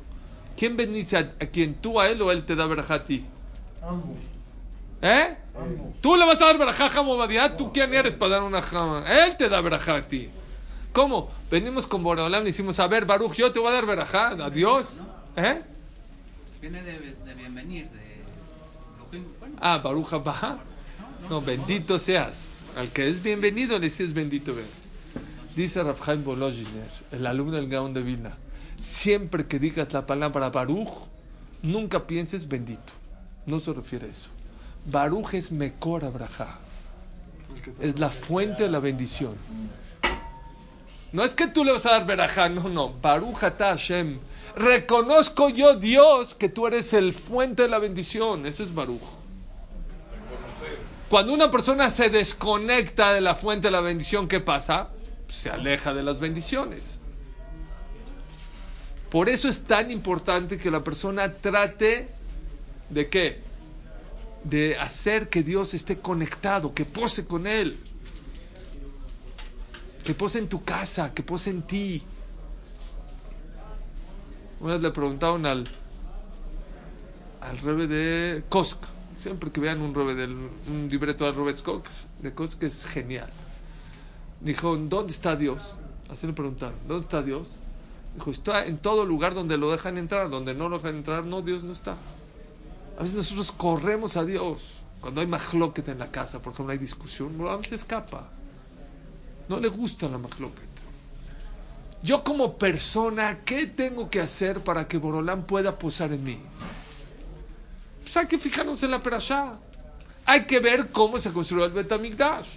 ¿Quién 0.57 0.77
bendice 0.77 1.17
a, 1.17 1.21
a 1.41 1.47
quién? 1.47 1.75
¿Tú 1.75 2.01
a 2.01 2.09
él 2.09 2.21
o 2.23 2.31
él 2.33 2.45
te 2.45 2.55
da 2.55 2.67
verajá 2.67 2.95
a 2.95 3.05
ti? 3.05 3.25
Ambos. 3.83 4.17
¿Eh? 5.01 5.37
Ambos. 5.57 6.01
¿Tú 6.01 6.17
le 6.17 6.25
vas 6.25 6.41
a 6.41 6.47
dar 6.47 6.59
verajá 6.59 6.87
a 6.87 6.89
Jajam 6.89 7.09
Obadiah? 7.09 7.57
¿Tú 7.57 7.73
quién 7.73 7.93
eres 7.95 8.15
para 8.15 8.33
dar 8.33 8.43
una 8.43 8.63
jama? 8.63 9.05
Él 9.07 9.37
te 9.37 9.49
da 9.49 9.61
verajá 9.61 9.97
a 9.97 10.03
ti. 10.03 10.29
¿Cómo? 10.93 11.31
Venimos 11.51 11.87
con 11.87 12.03
Boreolam 12.03 12.43
y 12.43 12.47
decimos, 12.47 12.79
a 12.79 12.87
ver, 12.87 13.07
Baruch, 13.07 13.35
yo 13.35 13.51
te 13.51 13.59
voy 13.59 13.71
a 13.71 13.73
dar 13.73 13.87
verajá. 13.87 14.29
Adiós. 14.29 15.01
¿Eh? 15.37 15.63
Viene 16.61 16.83
de, 16.83 16.99
de 16.99 17.35
bienvenir, 17.35 17.89
de... 17.91 18.13
Ah, 19.61 19.79
Baruch 19.79 20.13
Abba. 20.13 20.59
No, 21.29 21.41
bendito 21.41 21.99
seas. 21.99 22.53
Al 22.77 22.91
que 22.91 23.09
es 23.09 23.23
bienvenido 23.23 23.79
le 23.79 23.87
dices 23.87 24.13
bendito. 24.13 24.55
ven. 24.55 24.65
Dice 25.55 25.83
Rafhaim 25.83 26.25
Bolojiner, 26.25 26.89
el 27.11 27.27
alumno 27.27 27.57
del 27.57 27.69
Gaón 27.69 27.93
de 27.93 28.01
Vilna, 28.01 28.37
siempre 28.83 29.47
que 29.47 29.59
digas 29.59 29.93
la 29.93 30.05
palabra 30.05 30.51
Baruch, 30.51 31.09
nunca 31.63 32.07
pienses 32.07 32.49
bendito. 32.49 32.93
No 33.47 33.61
se 33.61 33.73
refiere 33.73 34.09
a 34.09 34.11
eso. 34.11 34.29
Baruch 34.85 35.35
es 35.35 35.53
Mekor 35.53 36.05
Abraha. 36.05 36.59
Es 37.81 37.99
la 37.99 38.09
fuente 38.09 38.65
de 38.65 38.71
la 38.71 38.81
bendición. 38.81 39.35
No 41.13 41.23
es 41.23 41.35
que 41.35 41.47
tú 41.47 41.65
le 41.65 41.73
vas 41.73 41.87
a 41.87 41.93
dar 41.93 42.07
verajá, 42.07 42.49
no, 42.49 42.69
no. 42.69 42.93
Baruch 43.01 43.45
ata 43.45 43.67
Hashem. 43.67 44.19
Reconozco 44.57 45.49
yo, 45.49 45.75
Dios, 45.75 46.35
que 46.35 46.49
tú 46.49 46.67
eres 46.67 46.93
el 46.93 47.15
fuente 47.15 47.63
de 47.63 47.69
la 47.69 47.79
bendición. 47.79 48.47
Ese 48.47 48.65
es 48.65 48.75
Baruch. 48.75 49.03
Cuando 51.09 51.35
una 51.35 51.51
persona 51.51 51.91
se 51.91 52.09
desconecta 52.09 53.13
de 53.13 53.21
la 53.21 53.35
fuente 53.35 53.69
de 53.69 53.73
la 53.73 53.81
bendición, 53.81 54.27
¿qué 54.27 54.41
pasa? 54.41 54.89
Se 55.29 55.51
aleja 55.51 55.93
de 55.93 56.03
las 56.03 56.19
bendiciones. 56.19 56.99
Por 59.13 59.29
eso 59.29 59.51
es 59.51 59.61
tan 59.65 59.91
importante 59.91 60.57
que 60.57 60.71
la 60.71 60.83
persona 60.83 61.35
trate 61.35 62.09
de 62.89 63.11
qué? 63.11 63.43
De 64.43 64.79
hacer 64.79 65.29
que 65.29 65.43
Dios 65.43 65.75
esté 65.75 65.99
conectado, 65.99 66.73
que 66.73 66.87
pose 66.87 67.27
con 67.27 67.47
Él. 67.47 67.79
Que 70.03 70.15
pose 70.15 70.39
en 70.39 70.49
tu 70.49 70.65
casa, 70.65 71.13
que 71.13 71.23
pose 71.23 71.51
en 71.51 71.61
ti. 71.61 72.03
Una 74.61 74.73
vez 74.73 74.83
le 74.83 74.91
preguntaron 74.93 75.45
al, 75.45 75.65
al 77.43 77.59
rebe 77.59 77.87
de 77.87 78.45
Kosk. 78.49 78.83
Siempre 79.15 79.51
que 79.51 79.61
vean 79.61 79.83
un 79.83 79.95
rebe 79.95 80.25
un 80.25 80.89
libreto 80.91 81.31
rebe 81.31 81.53
Kosk, 81.53 82.09
de 82.23 82.33
Kosk 82.33 82.63
es 82.63 82.87
genial. 82.87 83.29
Dijo, 84.41 84.75
¿dónde 84.75 85.13
está 85.13 85.37
Dios? 85.37 85.77
Así 86.09 86.27
le 86.27 86.33
preguntaron, 86.33 86.77
¿dónde 86.89 87.03
está 87.03 87.21
Dios? 87.21 87.59
Dijo, 88.15 88.31
está 88.31 88.67
en 88.67 88.79
todo 88.79 89.05
lugar 89.07 89.35
donde 89.35 89.57
lo 89.57 89.71
dejan 89.71 89.97
entrar, 89.99 90.29
donde 90.29 90.55
no 90.55 90.69
lo 90.69 90.79
dejan 90.79 90.97
entrar, 90.97 91.25
no, 91.25 91.43
Dios 91.43 91.65
no 91.65 91.73
está. 91.73 91.97
A 92.99 93.03
veces 93.03 93.17
nosotros 93.17 93.53
corremos 93.53 94.17
a 94.17 94.25
Dios. 94.25 94.81
Cuando 95.01 95.21
hay 95.21 95.27
majloquet 95.27 95.89
en 95.89 95.99
la 95.99 96.11
casa, 96.11 96.41
por 96.41 96.53
ejemplo, 96.53 96.73
hay 96.73 96.79
discusión, 96.79 97.37
Borolam 97.37 97.65
se 97.65 97.75
escapa. 97.75 98.29
No 99.49 99.59
le 99.59 99.69
gusta 99.69 100.09
la 100.09 100.19
majloquet. 100.19 100.69
Yo 102.03 102.25
como 102.25 102.59
persona, 102.59 103.41
¿qué 103.45 103.67
tengo 103.67 104.11
que 104.11 104.21
hacer 104.21 104.63
para 104.63 104.89
que 104.89 104.99
Borolán 104.99 105.45
pueda 105.45 105.79
posar 105.79 106.13
en 106.13 106.25
mí? 106.25 106.39
Pues 108.03 108.17
hay 108.17 108.27
que 108.27 108.39
fijarnos 108.39 108.83
en 108.83 108.91
la 108.91 109.03
perashá. 109.03 109.55
Hay 110.27 110.45
que 110.45 110.61
ver 110.61 110.91
cómo 110.91 111.19
se 111.19 111.33
construyó 111.33 111.65
el 111.65 111.73
Betamigdash. 111.73 112.49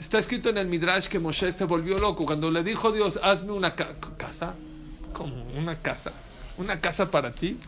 Está 0.00 0.18
escrito 0.18 0.48
en 0.48 0.58
el 0.58 0.68
Midrash 0.68 1.08
que 1.08 1.18
Moshe 1.18 1.50
se 1.52 1.64
volvió 1.64 1.98
loco 1.98 2.24
cuando 2.24 2.50
le 2.50 2.62
dijo 2.62 2.92
Dios, 2.92 3.18
hazme 3.22 3.52
una 3.52 3.74
ca- 3.74 3.96
casa. 4.16 4.54
¿Cómo? 5.12 5.44
¿Una 5.58 5.76
casa? 5.76 6.12
¿Una 6.56 6.80
casa 6.80 7.10
para 7.10 7.32
ti? 7.32 7.58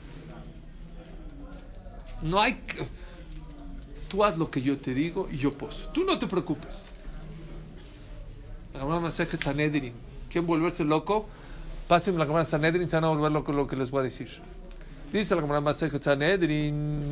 No 2.23 2.41
hay... 2.41 2.61
Tú 4.09 4.25
haz 4.25 4.39
lo 4.39 4.51
que 4.51 4.63
yo 4.63 4.77
te 4.79 4.93
digo 4.95 5.29
y 5.31 5.37
yo 5.39 5.53
poso. 5.53 5.89
Tú 5.91 6.05
no 6.05 6.19
te 6.19 6.27
preocupes. 6.27 6.85
La 8.75 8.81
Gemara 8.81 9.11
Sanedrin. 9.11 9.93
¿Quieren 10.31 10.47
volverse 10.47 10.85
loco? 10.85 11.27
Pásenme 11.89 12.19
la 12.19 12.27
Gemara 12.27 12.45
Sanedrin, 12.45 12.89
se 12.89 12.97
van 12.97 13.05
a 13.05 13.09
volver 13.09 13.33
loco 13.33 13.53
lo 13.53 13.67
que 13.67 13.77
les 13.77 13.91
voy 13.91 14.01
a 14.01 14.03
decir. 14.05 14.29
Dice 15.13 15.35
la 15.35 15.43
Gemara 15.43 15.75
Sanedrin. 15.75 17.03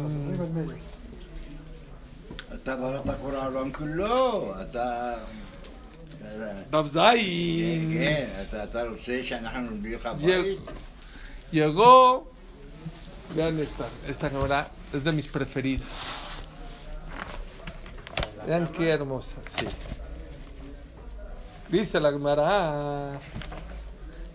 אתה 2.67 2.75
בראת 2.75 3.03
כל 3.21 3.35
העולם 3.35 3.71
כולו, 3.73 4.53
אתה... 4.61 5.13
Daf 6.71 6.87
Zayin. 6.93 7.93
כן, 7.93 8.27
אתה- 8.49 8.63
אתה 8.63 8.83
רוצה 8.83 9.19
שאנחנו 9.23 9.71
נביא 9.71 9.95
לך 9.95 10.05
Lle- 10.05 10.25
בית? 10.25 10.59
Llegó. 11.53 12.23
Vean 13.35 13.59
esta. 13.59 13.85
Esta 14.11 14.29
cámara 14.29 14.67
es 14.93 15.03
de 15.03 15.11
mis 15.11 15.27
preferidas. 15.27 15.93
Vean 18.47 18.67
qué 18.75 18.89
hermosa. 18.89 19.35
Sí. 19.55 19.65
Dice 21.69 21.99
la 21.99 22.11
Gemara. 22.11 23.11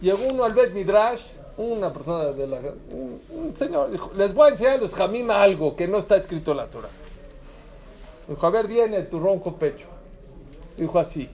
Llegó 0.01 0.25
uno 0.33 0.45
al 0.45 0.53
Bet 0.53 0.73
Midrash. 0.73 1.23
Una 1.57 1.93
persona 1.93 2.25
de 2.39 2.47
la. 2.47 2.59
Un, 2.91 3.21
un 3.31 3.57
señor 3.57 3.91
dijo: 3.91 4.13
Les 4.17 4.33
voy 4.35 4.47
a 4.49 4.51
enseñar 4.53 4.75
a 4.75 4.77
los 4.79 4.95
Jamim 4.95 5.29
algo 5.31 5.75
que 5.75 5.87
no 5.89 5.99
está 5.99 6.17
escrito 6.17 6.53
en 6.53 6.57
la 6.59 6.67
Torah. 6.67 6.91
Dijo: 8.28 8.48
A 8.48 8.50
ver, 8.50 8.68
viene 8.68 9.02
tu 9.04 9.20
ronco 9.20 9.56
pecho. 9.56 9.88
Dijo 10.78 11.00
así: 11.00 11.30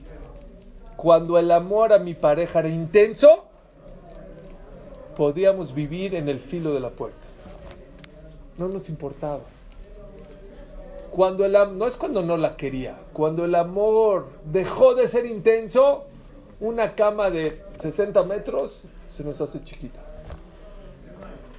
Cuando 0.96 1.38
el 1.38 1.50
amor 1.50 1.92
a 1.92 1.98
mi 1.98 2.14
pareja 2.14 2.60
era 2.60 2.68
intenso 2.68 3.50
podíamos 5.20 5.74
vivir 5.74 6.14
en 6.14 6.30
el 6.30 6.38
filo 6.38 6.72
de 6.72 6.80
la 6.80 6.88
puerta. 6.88 7.18
No 8.56 8.68
nos 8.68 8.88
importaba. 8.88 9.42
Cuando 11.10 11.44
el 11.44 11.52
no 11.76 11.86
es 11.86 11.96
cuando 11.96 12.22
no 12.22 12.38
la 12.38 12.56
quería, 12.56 12.96
cuando 13.12 13.44
el 13.44 13.54
amor 13.54 14.28
dejó 14.44 14.94
de 14.94 15.08
ser 15.08 15.26
intenso, 15.26 16.06
una 16.58 16.94
cama 16.94 17.28
de 17.28 17.60
60 17.80 18.22
metros 18.22 18.84
se 19.10 19.22
nos 19.22 19.38
hace 19.42 19.62
chiquita. 19.62 20.00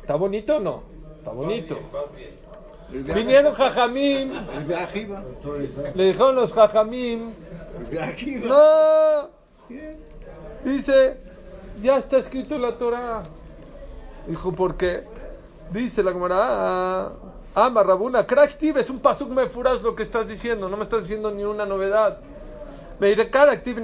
¿Está 0.01 0.15
bonito 0.15 0.57
o 0.57 0.59
no? 0.59 0.81
Está 1.19 1.31
bonito. 1.31 1.77
Vinieron 2.91 3.53
Jajamim, 3.53 4.33
le 5.95 6.03
dijeron 6.03 6.35
los 6.35 6.51
Jajamim, 6.51 7.31
no, 8.43 9.29
dice, 10.65 11.17
ya 11.81 11.97
está 11.97 12.17
escrito 12.17 12.57
la 12.57 12.77
Torah. 12.77 13.23
Dijo, 14.27 14.51
¿por 14.51 14.75
qué? 14.75 15.05
Dice 15.71 16.03
la 16.03 16.11
camarada, 16.11 16.47
ah, 16.49 17.11
ama 17.55 17.81
Rabuna, 17.81 18.27
Kraktiv 18.27 18.77
es 18.77 18.89
un 18.89 18.99
pasuk 18.99 19.29
mefuraz 19.29 19.81
lo 19.81 19.95
que 19.95 20.03
estás 20.03 20.27
diciendo, 20.27 20.67
no 20.67 20.75
me 20.75 20.83
estás 20.83 21.03
diciendo 21.03 21.31
ni 21.31 21.45
una 21.45 21.65
novedad. 21.65 22.19
Me 22.99 23.07
diré, 23.07 23.31
¿craactiv? 23.31 23.79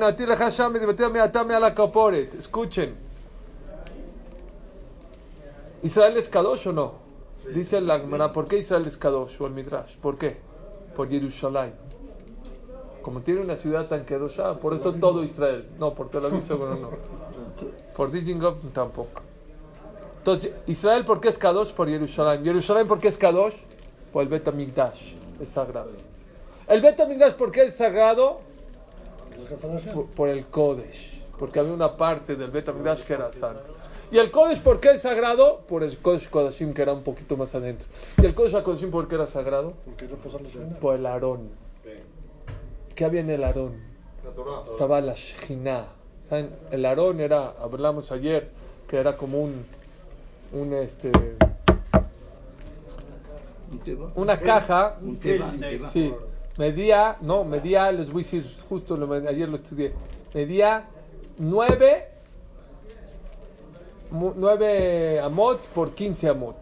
Escuchen. 2.37 2.95
¿Israel 5.81 6.17
es 6.17 6.29
Kadosh 6.29 6.67
o 6.67 6.71
no? 6.73 7.06
Dice 7.53 7.81
la 7.81 7.99
Gemara, 7.99 8.33
¿por 8.33 8.47
qué 8.47 8.57
Israel 8.57 8.85
es 8.85 8.97
Kadosh 8.97 9.41
o 9.41 9.47
el 9.47 9.53
Midrash? 9.53 9.97
¿Por 9.97 10.17
qué? 10.17 10.37
Por 10.95 11.09
Jerusalén. 11.09 11.73
Como 13.01 13.21
tiene 13.21 13.39
una 13.39 13.55
ciudad 13.55 13.87
tan 13.87 14.03
Kedoshá, 14.03 14.55
por 14.55 14.73
eso 14.73 14.93
todo 14.93 15.23
Israel. 15.23 15.69
No, 15.79 15.93
por 15.93 16.09
Tel 16.09 16.25
Aviv 16.25 16.45
seguro 16.45 16.75
no. 16.75 16.89
Por 17.95 18.11
Dizengoff 18.11 18.57
tampoco. 18.73 19.21
Entonces, 20.17 20.51
Israel, 20.65 21.05
¿por 21.05 21.21
qué 21.21 21.29
es 21.29 21.37
Kadosh? 21.37 21.71
Por 21.71 21.87
Jerusalén. 21.87 22.43
Jerusalén, 22.43 22.85
¿por 22.85 22.99
qué 22.99 23.07
es 23.07 23.17
Kadosh? 23.17 23.55
Por 24.11 24.23
el 24.23 24.27
Bet 24.27 24.45
HaMikdash. 24.45 25.13
Es 25.39 25.47
sagrado. 25.47 25.91
El 26.67 26.81
Bet 26.81 26.99
HaMikdash, 26.99 27.35
¿por 27.35 27.49
qué 27.49 27.63
es 27.63 27.75
sagrado? 27.75 28.41
Por, 30.13 30.27
el 30.27 30.47
Kodesh. 30.47 31.23
Porque 31.39 31.59
había 31.59 31.71
una 31.71 31.95
parte 31.95 32.35
del 32.35 32.51
Bet 32.51 32.67
HaMikdash 32.67 33.03
que 33.03 33.13
era 33.13 33.31
santo. 33.31 33.76
¿Y 34.11 34.17
el 34.17 34.31
Kodesh 34.31 34.61
por 34.61 34.79
qué 34.79 34.91
es 34.91 35.01
sagrado? 35.01 35.61
Por 35.67 35.83
el 35.83 35.97
Kodesh 35.97 36.29
Kodashim, 36.29 36.73
que 36.73 36.81
era 36.81 36.93
un 36.93 37.03
poquito 37.03 37.35
más 37.35 37.53
adentro. 37.55 37.87
¿Y 38.21 38.25
el 38.25 38.33
Kodesh 38.33 38.61
Kodashim 38.63 38.89
por 38.89 39.07
qué 39.07 39.15
era 39.15 39.27
sagrado? 39.27 39.73
Por 40.79 40.95
el 40.95 41.05
Aarón. 41.05 41.49
¿Qué 42.95 43.05
había 43.05 43.21
en 43.21 43.29
el 43.29 43.43
Aarón? 43.43 43.73
Estaba 44.71 45.01
la 45.01 45.13
Shekhinah. 45.13 45.87
¿Saben? 46.27 46.49
El 46.71 46.85
Aarón 46.85 47.19
era, 47.19 47.49
hablamos 47.61 48.11
ayer, 48.11 48.49
que 48.87 48.97
era 48.97 49.17
como 49.17 49.39
un, 49.41 49.65
un 50.53 50.73
este, 50.73 51.11
una 54.15 54.39
caja. 54.39 54.97
Sí, 55.89 56.13
medía, 56.57 57.17
no, 57.21 57.43
medía, 57.43 57.91
les 57.91 58.11
voy 58.11 58.21
a 58.21 58.25
decir, 58.25 58.45
justo 58.67 58.95
lo- 58.97 59.11
ayer 59.13 59.47
lo 59.47 59.55
estudié, 59.57 59.93
medía 60.33 60.85
9, 61.37 62.07
9 64.11 65.19
amot 65.19 65.67
por 65.69 65.93
15 65.93 66.29
amot. 66.29 66.57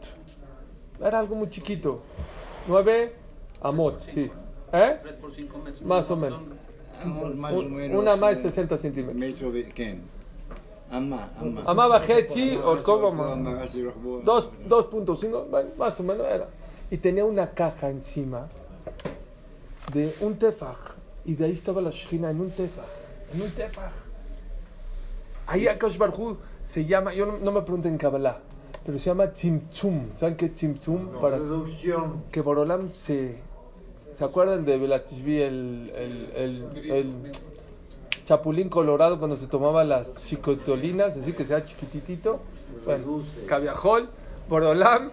Era 1.00 1.20
algo 1.20 1.36
muy 1.36 1.50
chiquito. 1.50 2.02
9 2.68 3.14
amot, 3.62 4.00
sí. 4.02 4.32
¿Eh? 4.72 5.00
3 5.02 5.16
por 5.18 5.34
5 5.34 5.58
metros. 5.60 5.82
Más 5.84 6.10
o 6.10 6.16
menos. 6.16 6.42
Una 7.94 8.16
más 8.16 8.38
de 8.38 8.44
60 8.44 8.78
centímetros. 8.78 9.20
Metro 9.20 9.52
de 9.52 9.66
¿qué? 9.70 10.00
Ama, 10.90 11.30
ama. 11.40 11.64
Ama 11.66 11.88
2.5, 14.24 15.76
más 15.78 16.00
o 16.00 16.04
menos 16.04 16.28
era. 16.28 16.48
Y 16.90 16.98
tenía 16.98 17.26
una 17.26 17.52
caja 17.52 17.90
encima 17.90 18.48
de 19.94 20.16
un 20.22 20.38
tefaj. 20.38 20.96
Y 21.26 21.36
de 21.36 21.46
ahí 21.46 21.52
estaba 21.52 21.82
la 21.82 21.90
shechina 21.90 22.30
en 22.30 22.40
un 22.40 22.52
tefaj. 22.52 22.86
En 23.34 23.42
un 23.42 23.52
tefaj. 23.52 23.92
Ahí 25.48 25.68
Akash 25.68 25.98
Barjú 25.98 26.38
se 26.70 26.86
llama, 26.86 27.14
yo 27.14 27.26
no, 27.26 27.38
no 27.38 27.52
me 27.52 27.62
pregunto 27.62 27.88
en 27.88 27.98
Kabbalah, 27.98 28.40
pero 28.86 29.00
se 29.00 29.06
llama 29.06 29.34
Chimchum. 29.34 30.16
¿Saben 30.16 30.36
qué 30.36 30.54
Chimchum? 30.54 31.14
No, 31.14 31.20
Para 31.20 31.38
reducción. 31.38 32.24
Que 32.32 32.42
Borolam 32.42 32.94
se. 32.94 33.38
¿Se 34.14 34.24
acuerdan 34.24 34.64
de 34.64 34.78
Belachishvi, 34.78 35.42
el, 35.42 35.92
el, 35.94 36.32
el, 36.36 36.92
el, 36.92 37.32
chapulín 38.24 38.70
colorado 38.70 39.20
cuando 39.20 39.36
se 39.36 39.48
tomaba 39.48 39.84
las 39.84 40.16
chicotolinas, 40.24 41.18
así 41.18 41.34
que 41.34 41.44
sea 41.44 41.66
chiquititito? 41.66 42.40
Bueno, 42.86 43.24
cabiajol, 43.46 44.10
Borolam. 44.48 45.12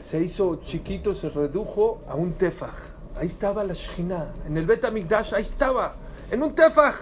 Se 0.00 0.22
hizo 0.22 0.56
chiquito, 0.64 1.14
se 1.14 1.30
redujo 1.30 2.02
a 2.06 2.16
un 2.16 2.34
tefaj. 2.34 2.74
Ahí 3.16 3.28
estaba 3.28 3.64
la 3.64 3.72
Shekhinah. 3.72 4.30
En 4.46 4.56
el 4.58 4.66
Betamikdash, 4.66 5.34
ahí 5.34 5.42
estaba. 5.42 5.94
En 6.30 6.42
un 6.42 6.54
tefaj. 6.54 6.96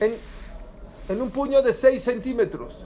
En 0.00 0.14
en 1.10 1.20
un 1.20 1.30
puño 1.30 1.60
de 1.60 1.72
6 1.72 2.02
centímetros. 2.02 2.84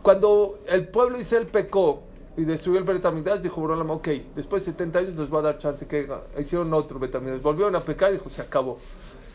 Cuando 0.00 0.60
el 0.68 0.86
pueblo 0.86 1.18
Israel 1.18 1.48
pecó 1.48 2.02
y 2.36 2.44
destruyó 2.44 2.78
el 2.78 2.84
Bet 2.84 3.04
HaMikdash, 3.04 3.40
dijo 3.40 3.60
Borolam, 3.60 3.90
ok, 3.90 4.08
después 4.36 4.64
de 4.64 4.72
70 4.72 4.98
años 5.00 5.14
nos 5.16 5.34
va 5.34 5.40
a 5.40 5.42
dar 5.42 5.58
chance 5.58 5.84
que 5.86 6.00
haga". 6.00 6.22
hicieron 6.38 6.72
otro 6.72 7.00
Bet 7.00 7.14
HaMikdash. 7.14 7.42
Volvieron 7.42 7.74
a 7.74 7.80
pecar 7.80 8.10
y 8.10 8.14
dijo, 8.14 8.30
se 8.30 8.40
acabó. 8.40 8.78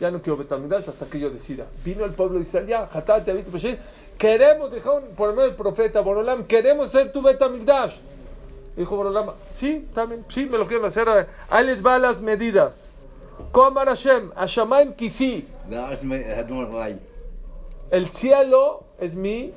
Ya 0.00 0.10
no 0.10 0.22
quiero 0.22 0.38
Bet 0.38 0.50
HaMikdash 0.50 0.88
hasta 0.88 1.04
que 1.06 1.20
yo 1.20 1.28
decida. 1.28 1.66
Vino 1.84 2.06
el 2.06 2.12
pueblo 2.12 2.38
de 2.38 2.42
Israel, 2.44 2.66
ya, 2.66 2.88
Hatat, 2.90 3.26
David, 3.26 3.44
queremos, 4.16 4.72
dijeron 4.72 5.04
por 5.14 5.28
el 5.28 5.36
medio 5.36 5.48
del 5.48 5.56
profeta 5.56 6.00
Borolam, 6.00 6.44
queremos 6.44 6.90
ser 6.90 7.12
tu 7.12 7.20
Bet 7.20 7.40
HaMikdash. 7.40 7.98
Dijo 8.74 8.96
Borolam, 8.96 9.32
sí, 9.50 9.88
también, 9.92 10.24
sí, 10.28 10.46
me 10.46 10.56
lo 10.56 10.66
quiero 10.66 10.86
hacer. 10.86 11.04
Ver, 11.04 11.28
Ahí 11.50 11.66
les 11.66 11.84
va 11.84 11.98
las 11.98 12.22
medidas. 12.22 12.88
Komar 13.50 13.88
Hashem, 13.88 14.30
Hashamayim 14.34 14.94
Kisi. 14.94 15.46
El 17.92 18.08
cielo 18.08 18.84
es 18.98 19.14
mi, 19.14 19.52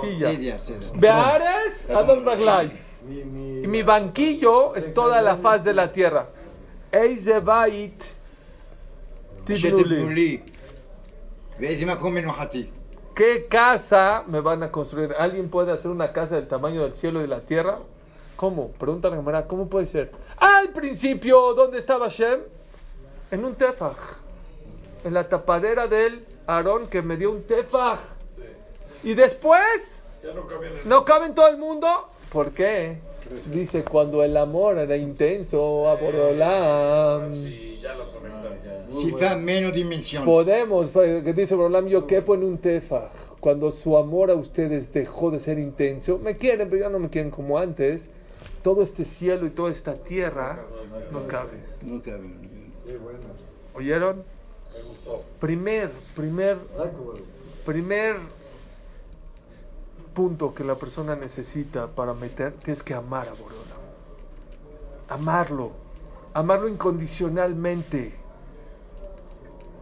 silla. 0.00 0.56
Beares 0.96 1.88
Adam 1.88 2.24
Raglai. 2.24 2.72
Y 3.08 3.68
mi 3.68 3.84
banquillo 3.84 4.74
es 4.74 4.92
toda 4.92 5.22
la 5.22 5.36
faz 5.36 5.62
de 5.62 5.72
la 5.72 5.92
tierra. 5.92 6.26
Eize 6.90 7.38
bait 7.38 8.02
¿Qué 13.14 13.46
casa 13.48 14.24
me 14.26 14.40
van 14.40 14.64
a 14.64 14.72
construir? 14.72 15.14
¿Alguien 15.16 15.48
puede 15.48 15.70
hacer 15.70 15.92
una 15.92 16.12
casa 16.12 16.34
del 16.34 16.48
tamaño 16.48 16.82
del 16.82 16.96
cielo 16.96 17.20
y 17.20 17.22
de 17.22 17.28
la 17.28 17.42
tierra? 17.42 17.78
¿Cómo? 18.34 18.72
Pregunta 18.72 19.08
la 19.08 19.16
Gemara, 19.16 19.46
¿cómo 19.46 19.68
puede 19.68 19.86
ser? 19.86 20.10
Al 20.36 20.70
principio, 20.70 21.54
¿dónde 21.54 21.78
estaba 21.78 22.08
Shem? 22.08 22.40
En 23.30 23.44
un 23.44 23.54
tefaj, 23.54 23.96
en 25.04 25.14
la 25.14 25.28
tapadera 25.28 25.86
del 25.86 26.26
Aarón 26.46 26.86
que 26.88 27.02
me 27.02 27.16
dio 27.16 27.30
un 27.30 27.42
tefaj. 27.44 27.98
Y 29.02 29.14
después, 29.14 30.00
Ya 30.22 30.32
no 30.32 30.46
cabía 30.46 30.70
en 30.70 30.76
el... 30.78 30.88
¿no 30.88 31.04
cabe 31.04 31.26
en 31.26 31.34
todo 31.34 31.48
el 31.48 31.58
mundo? 31.58 31.86
¿Por 32.32 32.52
qué? 32.52 32.98
Dice, 33.52 33.82
cuando 33.82 34.22
el 34.22 34.36
amor 34.36 34.78
era 34.78 34.96
intenso 34.96 35.88
a 35.88 35.94
Borolam, 35.96 37.34
Sí, 37.34 37.80
ya 37.82 37.94
lo 37.94 38.10
conectaron. 38.12 38.56
Si 38.88 39.10
fait 39.12 39.36
menos 39.36 39.72
dimensión. 39.72 40.24
podemos, 40.24 40.86
pues, 40.92 41.24
que 41.24 41.32
dice 41.32 41.54
Borolam, 41.56 41.86
yo 41.88 42.06
quepo 42.06 42.34
en 42.34 42.44
un 42.44 42.58
tefaj. 42.58 43.10
Cuando 43.40 43.70
su 43.70 43.96
amor 43.96 44.30
a 44.30 44.34
ustedes 44.34 44.92
dejó 44.92 45.30
de 45.30 45.40
ser 45.40 45.58
intenso, 45.58 46.18
me 46.18 46.36
quieren, 46.36 46.68
pero 46.70 46.82
ya 46.82 46.88
no 46.88 46.98
me 46.98 47.10
quieren 47.10 47.30
como 47.30 47.58
antes, 47.58 48.08
todo 48.62 48.82
este 48.82 49.04
cielo 49.04 49.46
y 49.46 49.50
toda 49.50 49.70
esta 49.72 49.94
tierra 49.94 50.60
no 51.12 51.26
cabe. 51.26 51.58
No 51.84 52.00
cabe. 52.02 52.28
¿Oyeron? 53.74 54.22
Primer, 55.40 55.92
primer, 56.14 56.58
primer 57.64 58.16
punto 60.14 60.54
que 60.54 60.64
la 60.64 60.74
persona 60.74 61.14
necesita 61.14 61.86
para 61.86 62.14
meter, 62.14 62.54
tienes 62.54 62.82
que 62.82 62.94
amar 62.94 63.28
a 63.28 63.32
Borolam. 63.32 63.78
Amarlo. 65.08 65.72
Amarlo 66.34 66.68
incondicionalmente. 66.68 68.14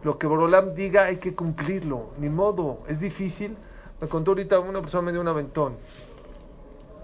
Lo 0.03 0.19
que 0.19 0.27
Borolam 0.27 0.75
diga 0.75 1.05
hay 1.05 1.17
que 1.17 1.33
cumplirlo. 1.33 2.11
Ni 2.19 2.29
modo. 2.29 2.79
Es 2.87 2.99
difícil. 2.99 3.57
Me 3.99 4.07
contó 4.07 4.31
ahorita 4.31 4.59
una 4.59 4.81
persona 4.81 5.03
me 5.03 5.11
dio 5.11 5.21
un 5.21 5.27
aventón. 5.27 5.77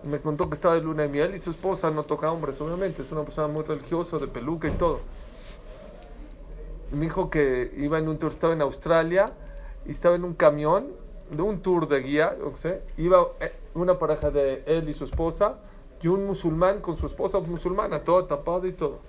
Me 0.04 0.20
contó 0.20 0.50
que 0.50 0.56
estaba 0.56 0.76
de 0.76 0.82
luna 0.82 1.04
de 1.04 1.10
miel 1.10 1.36
y 1.36 1.40
su 1.40 1.52
esposa 1.52 1.90
no 1.90 2.04
toca 2.04 2.32
hombres, 2.32 2.60
obviamente. 2.60 3.02
Es 3.02 3.12
una 3.12 3.24
persona 3.24 3.48
muy 3.48 3.64
religiosa, 3.64 4.18
de 4.18 4.28
peluca 4.28 4.68
y 4.68 4.72
todo 4.72 5.00
me 6.92 7.02
dijo 7.02 7.30
que 7.30 7.72
iba 7.78 7.98
en 7.98 8.08
un 8.08 8.18
tour, 8.18 8.32
estaba 8.32 8.54
en 8.54 8.62
Australia 8.62 9.26
y 9.86 9.92
estaba 9.92 10.16
en 10.16 10.24
un 10.24 10.34
camión 10.34 10.88
de 11.30 11.42
un 11.42 11.62
tour 11.62 11.88
de 11.88 12.02
guía, 12.02 12.36
qué 12.38 12.58
sé, 12.58 12.82
iba 12.98 13.28
eh, 13.40 13.54
una 13.74 13.98
pareja 13.98 14.30
de 14.30 14.64
él 14.66 14.90
y 14.90 14.94
su 14.94 15.06
esposa 15.06 15.56
y 16.02 16.08
un 16.08 16.26
musulmán 16.26 16.82
con 16.82 16.98
su 16.98 17.06
esposa 17.06 17.40
musulmana, 17.40 18.04
todo 18.04 18.26
tapado 18.26 18.68
y 18.68 18.74
todo. 18.74 19.00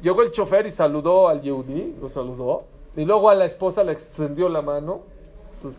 Llegó 0.00 0.22
el 0.22 0.30
chofer 0.30 0.66
y 0.66 0.70
saludó 0.70 1.28
al 1.28 1.42
Yehudi, 1.42 1.96
lo 2.00 2.08
saludó, 2.08 2.64
y 2.96 3.04
luego 3.04 3.28
a 3.28 3.34
la 3.34 3.44
esposa 3.44 3.84
le 3.84 3.92
extendió 3.92 4.48
la 4.48 4.62
mano, 4.62 5.00
pues, 5.60 5.74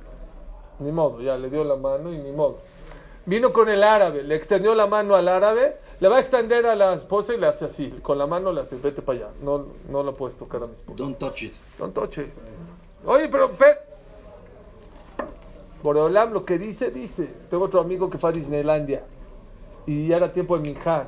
ni 0.79 0.91
modo, 0.91 1.21
ya 1.21 1.37
le 1.37 1.49
dio 1.49 1.63
la 1.63 1.75
mano 1.75 2.13
y 2.13 2.17
ni 2.17 2.31
modo. 2.31 2.57
Vino 3.25 3.51
con 3.51 3.69
el 3.69 3.83
árabe, 3.83 4.23
le 4.23 4.35
extendió 4.35 4.75
la 4.75 4.87
mano 4.87 5.15
al 5.15 5.27
árabe, 5.27 5.77
le 5.99 6.07
va 6.07 6.17
a 6.17 6.19
extender 6.19 6.65
a 6.65 6.75
la 6.75 6.93
esposa 6.93 7.33
y 7.33 7.37
le 7.37 7.47
hace 7.47 7.65
así, 7.65 7.89
con 8.01 8.17
la 8.17 8.25
mano 8.27 8.51
le 8.53 8.61
hace, 8.61 8.75
vete 8.77 9.01
para 9.01 9.19
allá, 9.19 9.27
no, 9.41 9.65
no 9.89 10.01
la 10.03 10.11
puedes 10.13 10.37
tocar 10.37 10.63
a 10.63 10.67
mi 10.67 10.73
esposa. 10.73 10.97
Don't 10.97 11.17
touch 11.17 11.43
it. 11.43 11.53
Don 11.77 11.91
Toche. 11.91 12.31
Oye, 13.05 13.27
pero... 13.29 13.51
Pe... 13.51 13.65
Boreolam 15.81 16.33
lo 16.33 16.43
que 16.43 16.57
dice, 16.59 16.91
dice. 16.91 17.29
Tengo 17.49 17.65
otro 17.65 17.79
amigo 17.79 18.09
que 18.09 18.17
fue 18.17 18.29
a 18.31 18.33
Disneylandia. 18.33 19.03
Y 19.85 20.07
ya 20.07 20.17
era 20.17 20.31
tiempo 20.31 20.57
de 20.57 20.63
Minjar. 20.69 21.07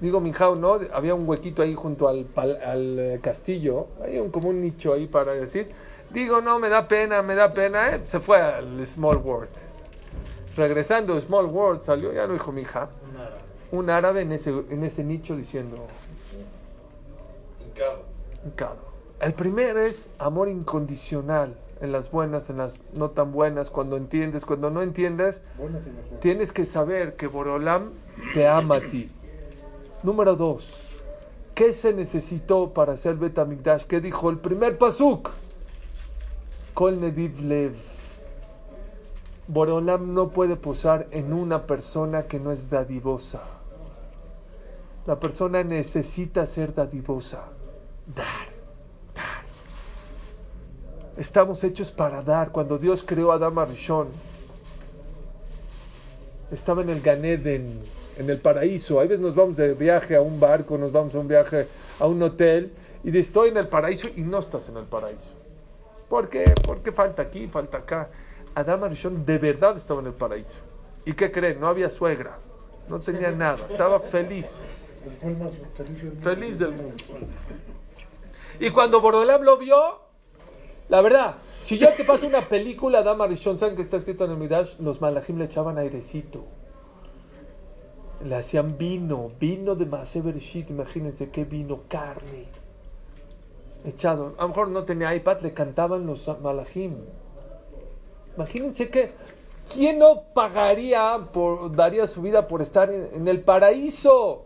Digo 0.00 0.18
Minjar, 0.20 0.56
¿no? 0.56 0.80
Había 0.92 1.14
un 1.14 1.28
huequito 1.28 1.62
ahí 1.62 1.74
junto 1.74 2.08
al, 2.08 2.24
pal- 2.26 2.58
al, 2.62 2.98
eh, 2.98 3.20
castillo. 3.22 3.88
Hay 4.02 4.18
un, 4.18 4.30
como 4.30 4.48
un 4.48 4.60
nicho 4.62 4.94
ahí 4.94 5.06
para 5.06 5.32
decir. 5.32 5.70
Digo, 6.10 6.40
no, 6.40 6.58
me 6.58 6.68
da 6.70 6.88
pena, 6.88 7.22
me 7.22 7.34
da 7.34 7.50
pena. 7.50 7.94
eh. 7.94 8.00
Se 8.04 8.18
fue 8.20 8.40
al 8.40 8.84
Small 8.86 9.18
World. 9.18 9.50
Regresando, 10.56 11.20
Small 11.20 11.46
World 11.46 11.82
salió, 11.82 12.12
ya 12.14 12.26
lo 12.26 12.32
dijo 12.32 12.52
Minjar. 12.52 12.88
Un 13.72 13.90
árabe 13.90 14.22
en 14.22 14.32
ese, 14.32 14.50
en 14.70 14.84
ese 14.84 15.04
nicho 15.04 15.36
diciendo, 15.36 15.76
Hincado. 17.64 18.02
Hincado. 18.44 18.76
El 19.20 19.32
primero 19.34 19.80
es 19.80 20.08
amor 20.18 20.48
incondicional 20.48 21.56
en 21.80 21.92
las 21.92 22.10
buenas, 22.10 22.50
en 22.50 22.58
las 22.58 22.80
no 22.94 23.10
tan 23.10 23.32
buenas, 23.32 23.70
cuando 23.70 23.96
entiendes, 23.96 24.44
cuando 24.44 24.70
no 24.70 24.82
entiendes, 24.82 25.42
tienes 26.20 26.52
que 26.52 26.64
saber 26.64 27.16
que 27.16 27.26
Borolam 27.26 27.90
te 28.34 28.46
ama 28.46 28.76
a 28.76 28.80
ti. 28.80 29.10
Número 30.02 30.36
dos, 30.36 30.88
¿qué 31.54 31.72
se 31.72 31.92
necesitó 31.92 32.72
para 32.72 32.92
hacer 32.92 33.16
Betamigdash? 33.16 33.84
¿Qué 33.84 34.00
dijo 34.00 34.30
el 34.30 34.38
primer 34.38 34.78
pasuk? 34.78 35.30
Kol 36.74 37.00
Nediv 37.00 37.40
Lev. 37.40 37.74
Borolam 39.48 40.12
no 40.12 40.28
puede 40.28 40.56
posar 40.56 41.06
en 41.10 41.32
una 41.32 41.66
persona 41.66 42.24
que 42.24 42.40
no 42.40 42.52
es 42.52 42.68
dadivosa. 42.68 43.55
La 45.06 45.18
persona 45.18 45.62
necesita 45.62 46.46
ser 46.46 46.74
dadivosa. 46.74 47.44
Dar, 48.06 48.48
dar. 49.14 49.44
Estamos 51.16 51.62
hechos 51.62 51.92
para 51.92 52.22
dar. 52.22 52.50
Cuando 52.50 52.76
Dios 52.76 53.04
creó 53.06 53.30
a 53.30 53.36
Adama 53.36 53.64
Rishon, 53.64 54.08
estaba 56.50 56.82
en 56.82 56.90
el 56.90 57.00
Ganeden, 57.00 57.80
en 58.18 58.30
el 58.30 58.38
paraíso. 58.38 58.98
A 58.98 59.04
veces 59.04 59.20
nos 59.20 59.36
vamos 59.36 59.56
de 59.56 59.74
viaje 59.74 60.16
a 60.16 60.20
un 60.20 60.40
barco, 60.40 60.76
nos 60.76 60.90
vamos 60.90 61.14
a 61.14 61.20
un 61.20 61.28
viaje 61.28 61.68
a 62.00 62.06
un 62.06 62.20
hotel 62.22 62.72
y 63.04 63.12
de 63.12 63.20
estoy 63.20 63.50
en 63.50 63.58
el 63.58 63.68
paraíso 63.68 64.08
y 64.16 64.22
no 64.22 64.40
estás 64.40 64.68
en 64.68 64.76
el 64.76 64.84
paraíso. 64.84 65.30
¿Por 66.08 66.28
qué? 66.28 66.52
Porque 66.64 66.90
falta 66.90 67.22
aquí, 67.22 67.46
falta 67.46 67.78
acá. 67.78 68.08
Adama 68.56 68.88
Rishon 68.88 69.24
de 69.24 69.38
verdad 69.38 69.76
estaba 69.76 70.00
en 70.00 70.06
el 70.08 70.14
paraíso. 70.14 70.58
¿Y 71.04 71.12
qué 71.12 71.30
creen? 71.30 71.60
No 71.60 71.68
había 71.68 71.90
suegra, 71.90 72.38
no 72.88 72.98
tenía 72.98 73.30
nada, 73.30 73.66
estaba 73.70 74.00
feliz. 74.00 74.60
Feliz 76.22 76.58
del 76.58 76.72
mundo. 76.72 76.96
Y 78.58 78.70
cuando 78.70 79.00
Borolam 79.00 79.42
lo 79.42 79.58
vio, 79.58 80.00
la 80.88 81.00
verdad, 81.00 81.36
si 81.60 81.78
yo 81.78 81.92
te 81.92 82.04
paso 82.04 82.26
una 82.26 82.48
película, 82.48 83.02
Dama 83.02 83.26
Rishon, 83.26 83.58
¿saben 83.58 83.76
que 83.76 83.82
está 83.82 83.96
escrito 83.96 84.24
en 84.24 84.30
el 84.32 84.36
Midrash? 84.36 84.78
Los 84.78 85.00
malajim 85.00 85.38
le 85.38 85.44
echaban 85.44 85.78
airecito. 85.78 86.44
Le 88.24 88.34
hacían 88.34 88.78
vino, 88.78 89.30
vino 89.38 89.74
de 89.74 89.84
Maaseh 89.84 90.22
Bereshit, 90.22 90.70
imagínense 90.70 91.30
qué 91.30 91.44
vino, 91.44 91.80
carne. 91.88 92.46
Echado. 93.84 94.34
A 94.38 94.42
lo 94.42 94.48
mejor 94.48 94.68
no 94.68 94.84
tenía 94.84 95.14
iPad, 95.14 95.40
le 95.42 95.52
cantaban 95.52 96.06
los 96.06 96.26
malajim. 96.40 96.94
Imagínense 98.36 98.88
que, 98.88 99.12
¿quién 99.72 99.98
no 99.98 100.22
pagaría, 100.34 101.18
por, 101.32 101.74
daría 101.74 102.06
su 102.06 102.22
vida 102.22 102.48
por 102.48 102.62
estar 102.62 102.90
en 102.90 103.28
el 103.28 103.42
paraíso? 103.42 104.45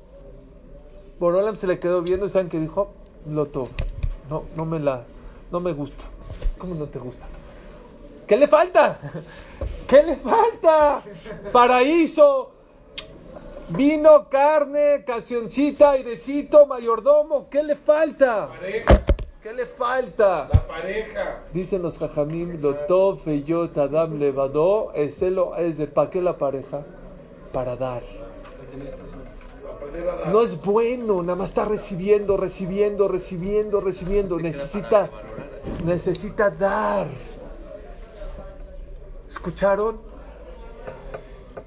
Borolam 1.20 1.54
se 1.54 1.66
le 1.66 1.78
quedó 1.78 2.00
viendo 2.00 2.24
y 2.24 2.30
¿saben 2.30 2.48
qué 2.48 2.59
dijo? 2.59 2.92
Loto, 3.28 3.68
no, 4.30 4.44
no 4.56 4.64
me 4.64 4.80
la, 4.80 5.02
no 5.52 5.61
me 5.61 5.74
gusta. 5.74 6.02
¿Cómo 6.56 6.74
no 6.74 6.87
te 6.87 6.98
gusta? 6.98 7.26
¿Qué 8.26 8.38
le 8.38 8.48
falta? 8.48 8.98
¿Qué 9.87 10.02
le 10.02 10.16
falta? 10.16 11.02
Paraíso, 11.52 12.52
vino, 13.68 14.30
carne, 14.30 15.04
cancioncita, 15.04 15.90
airecito, 15.90 16.64
mayordomo. 16.64 17.48
¿Qué 17.50 17.62
le 17.64 17.76
falta? 17.76 18.48
Pareja. 18.48 19.02
¿Qué 19.42 19.52
le 19.52 19.66
falta? 19.66 20.48
La 20.50 20.66
pareja. 20.66 21.42
Dicen 21.52 21.83
los 21.83 21.98
jajamim, 21.98 22.59
Lotov, 22.62 23.18
Feyot, 23.18 23.76
Adam, 23.76 24.18
Levadó, 24.18 24.94
es 24.94 25.20
de 25.20 25.87
¿para 25.87 26.09
qué 26.09 26.22
la 26.22 26.38
pareja? 26.38 26.80
Para 27.52 27.76
dar. 27.76 28.02
Aprender 29.90 30.09
a 30.09 30.16
dar. 30.16 30.29
No 30.29 30.42
es 30.42 30.61
bueno, 30.62 31.22
nada 31.22 31.37
más 31.37 31.50
está 31.50 31.64
recibiendo, 31.64 32.37
recibiendo, 32.37 33.09
recibiendo, 33.09 33.81
recibiendo. 33.81 34.38
Necesita, 34.38 35.11
necesita 35.85 36.50
dar. 36.50 37.07
¿Escucharon? 39.29 39.98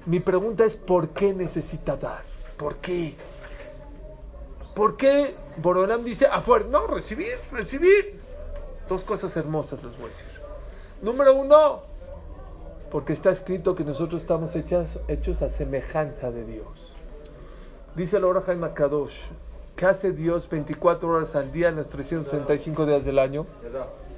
Mi 0.06 0.20
pregunta 0.20 0.64
es 0.64 0.76
¿por 0.76 1.10
qué 1.10 1.32
necesita 1.32 1.96
dar? 1.96 2.22
¿Por 2.56 2.76
qué? 2.76 3.14
¿Por 4.74 4.96
qué 4.96 5.34
Borolam 5.56 6.04
dice 6.04 6.26
afuera? 6.26 6.66
No, 6.68 6.86
recibir, 6.86 7.36
recibir. 7.52 8.20
Dos 8.88 9.04
cosas 9.04 9.34
hermosas 9.36 9.82
les 9.82 9.96
voy 9.96 10.06
a 10.06 10.08
decir. 10.08 10.26
Número 11.00 11.34
uno, 11.34 11.80
porque 12.90 13.12
está 13.12 13.30
escrito 13.30 13.74
que 13.74 13.84
nosotros 13.84 14.20
estamos 14.20 14.54
hechas- 14.56 14.98
hechos 15.08 15.40
a 15.42 15.48
semejanza 15.48 16.30
de 16.30 16.44
Dios. 16.44 16.93
Dice 17.96 18.16
el 18.16 18.24
Orahaim 18.24 18.68
Kadosh, 18.74 19.26
¿qué 19.76 19.86
hace 19.86 20.10
Dios 20.10 20.48
24 20.48 21.08
horas 21.08 21.36
al 21.36 21.52
día 21.52 21.68
en 21.68 21.76
los 21.76 21.88
365 21.88 22.86
días 22.86 23.04
del 23.04 23.20
año? 23.20 23.46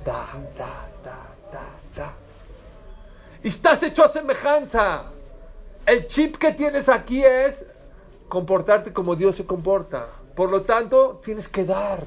Da, 0.05 0.27
da, 0.57 0.89
da, 1.05 1.35
da, 1.95 2.15
estás 3.43 3.83
hecho 3.83 4.05
a 4.05 4.09
semejanza. 4.09 5.05
El 5.85 6.07
chip 6.07 6.37
que 6.37 6.53
tienes 6.53 6.89
aquí 6.89 7.23
es 7.23 7.65
comportarte 8.29 8.93
como 8.93 9.15
Dios 9.15 9.37
se 9.37 9.45
comporta. 9.45 10.09
Por 10.35 10.51
lo 10.51 10.63
tanto, 10.63 11.21
tienes 11.25 11.47
que 11.47 11.65
dar. 11.65 12.03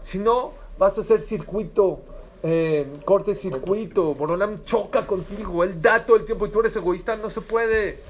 Si 0.00 0.18
no, 0.18 0.52
vas 0.78 0.98
a 0.98 1.02
hacer 1.02 1.20
circuito, 1.20 2.00
eh, 2.42 3.00
corte 3.04 3.34
circuito. 3.34 4.14
Borolam 4.14 4.62
choca 4.62 5.06
contigo. 5.06 5.62
Él 5.64 5.80
da 5.80 6.04
todo 6.04 6.16
el 6.16 6.24
tiempo 6.24 6.46
y 6.46 6.50
tú 6.50 6.60
eres 6.60 6.74
egoísta. 6.76 7.16
No 7.16 7.30
se 7.30 7.40
puede. 7.40 8.00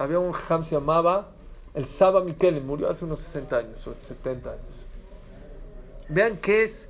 Había 0.00 0.18
un 0.18 0.32
jam 0.32 0.64
se 0.64 0.76
llamaba 0.76 1.28
el 1.74 1.84
Saba 1.84 2.24
Miquel, 2.24 2.62
murió 2.62 2.88
hace 2.88 3.04
unos 3.04 3.20
60 3.20 3.56
años 3.58 3.86
o 3.86 3.92
70 4.00 4.50
años. 4.50 4.62
Vean 6.08 6.38
qué 6.38 6.64
es 6.64 6.88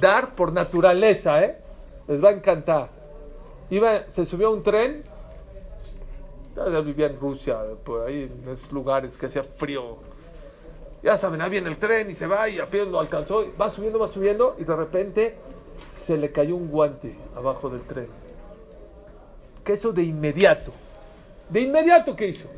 dar 0.00 0.36
por 0.36 0.52
naturaleza, 0.52 1.42
¿eh? 1.42 1.58
Les 2.06 2.22
va 2.22 2.28
a 2.28 2.32
encantar. 2.32 2.88
Iba, 3.68 4.08
se 4.08 4.24
subió 4.24 4.46
a 4.46 4.50
un 4.50 4.62
tren 4.62 5.02
ya 6.54 6.80
vivía 6.80 7.08
en 7.08 7.18
Rusia, 7.18 7.58
por 7.84 8.06
ahí, 8.06 8.30
en 8.32 8.48
esos 8.48 8.70
lugares 8.70 9.16
que 9.16 9.26
hacía 9.26 9.42
frío. 9.42 9.96
Ya 11.02 11.18
saben, 11.18 11.40
ahí 11.40 11.50
viene 11.50 11.68
el 11.68 11.78
tren 11.78 12.08
y 12.08 12.14
se 12.14 12.28
va 12.28 12.48
y 12.48 12.60
apenas 12.60 12.86
lo 12.86 13.00
alcanzó. 13.00 13.42
y 13.42 13.50
Va 13.60 13.68
subiendo, 13.68 13.98
va 13.98 14.06
subiendo 14.06 14.54
y 14.56 14.62
de 14.62 14.76
repente 14.76 15.34
se 15.90 16.16
le 16.16 16.30
cayó 16.30 16.54
un 16.54 16.68
guante 16.68 17.18
abajo 17.34 17.68
del 17.68 17.80
tren. 17.80 18.06
Que 19.64 19.72
eso 19.72 19.92
de 19.92 20.04
inmediato. 20.04 20.72
De 21.48 21.60
inmediato, 21.60 22.16
¿qué 22.16 22.28
hizo? 22.28 22.48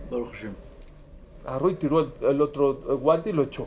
Agarró 1.45 1.71
y 1.71 1.75
tiró 1.75 2.01
el, 2.01 2.13
el 2.23 2.41
otro 2.41 2.75
guante 2.99 3.31
y 3.31 3.33
lo 3.33 3.43
echó. 3.43 3.67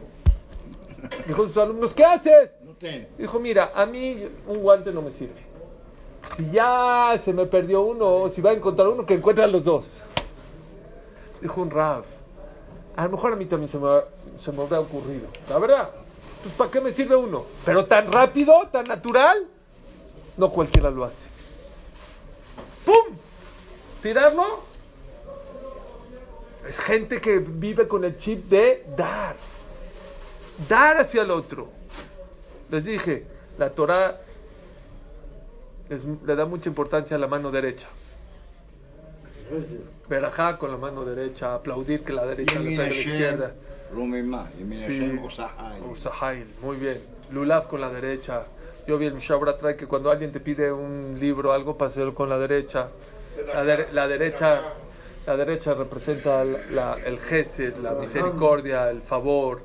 Dijo 1.27 1.43
a 1.43 1.47
sus 1.47 1.57
alumnos, 1.57 1.93
¿qué 1.93 2.03
haces? 2.03 2.55
No. 2.63 2.71
Dijo, 3.17 3.39
mira, 3.39 3.71
a 3.75 3.86
mí 3.86 4.27
un 4.47 4.60
guante 4.60 4.91
no 4.91 5.01
me 5.01 5.12
sirve. 5.12 5.41
Si 6.36 6.49
ya 6.51 7.15
se 7.19 7.34
me 7.34 7.45
perdió 7.45 7.81
uno, 7.81 8.29
si 8.29 8.41
va 8.41 8.51
a 8.51 8.53
encontrar 8.53 8.88
uno, 8.88 9.05
que 9.05 9.15
encuentre 9.15 9.43
a 9.43 9.47
los 9.47 9.63
dos. 9.63 10.01
Dijo 11.41 11.62
un 11.62 11.71
Rav, 11.71 12.03
a 12.95 13.03
lo 13.03 13.10
mejor 13.10 13.34
a 13.34 13.36
mí 13.36 13.45
también 13.45 13.69
se 13.69 13.77
me, 13.77 13.88
se 14.38 14.51
me 14.51 14.62
habrá 14.62 14.79
ocurrido. 14.79 15.27
La 15.49 15.57
verdad, 15.60 15.89
pues 16.43 16.53
¿para 16.55 16.71
qué 16.71 16.81
me 16.81 16.91
sirve 16.91 17.15
uno? 17.15 17.45
Pero 17.65 17.86
tan 17.86 18.12
rápido, 18.12 18.67
tan 18.71 18.86
natural, 18.86 19.45
no 20.38 20.49
cualquiera 20.49 20.89
lo 20.89 21.05
hace. 21.05 21.25
¡Pum! 22.86 23.15
¿Tirarlo? 24.01 24.70
Es 26.67 26.80
gente 26.80 27.19
que 27.21 27.39
vive 27.39 27.88
con 27.88 28.04
el 28.04 28.17
chip 28.17 28.45
de 28.50 28.86
dar. 28.95 29.36
Dar 30.69 30.97
hacia 30.97 31.24
el 31.24 31.32
otro. 31.32 31.69
Les 32.69 32.84
dije, 32.86 33.26
la 33.58 33.69
Torah 33.71 34.19
es- 35.89 36.06
le 36.26 36.36
da 36.36 36.45
mucha 36.45 36.69
importancia 36.69 37.15
a 37.17 37.19
la 37.19 37.28
mano 37.28 37.52
derecha. 37.52 37.88
Verajá 40.08 40.58
con 40.58 40.71
la 40.71 40.78
mano 40.78 41.04
derecha, 41.04 41.54
aplaudir 41.56 42.04
que 42.04 42.13
la 42.13 42.26
derecha 42.26 42.60
le 42.60 42.69
pegue 42.78 42.82
a 42.82 42.84
la 42.88 42.93
izquierda. 43.13 43.52
Sí. 44.88 45.00
Muy 46.62 46.78
bien. 46.78 47.02
Lulav 47.32 47.67
con 47.67 47.82
la 47.82 47.89
derecha. 47.89 48.43
Yo 48.88 48.97
vi 48.97 49.06
el 49.08 49.13
Mishabra 49.13 49.58
trae 49.58 49.76
que 49.76 49.88
cuando 49.88 50.10
alguien 50.12 50.32
te 50.32 50.39
pide 50.39 50.71
un 50.71 51.17
libro 51.19 51.50
o 51.50 51.54
algo, 51.54 51.78
paseo 51.78 52.13
con 52.15 52.30
la 52.30 52.38
derecha. 52.38 52.88
La, 53.54 53.63
dere- 53.65 53.91
la 53.91 54.08
derecha 54.08 54.62
la 55.25 55.38
derecha 55.38 55.73
representa 55.73 56.43
la- 56.43 56.65
la- 56.69 56.93
el 57.05 57.19
gesed, 57.19 57.75
la 57.77 57.91
misericordia, 57.93 58.89
el 58.89 59.01
favor. 59.01 59.62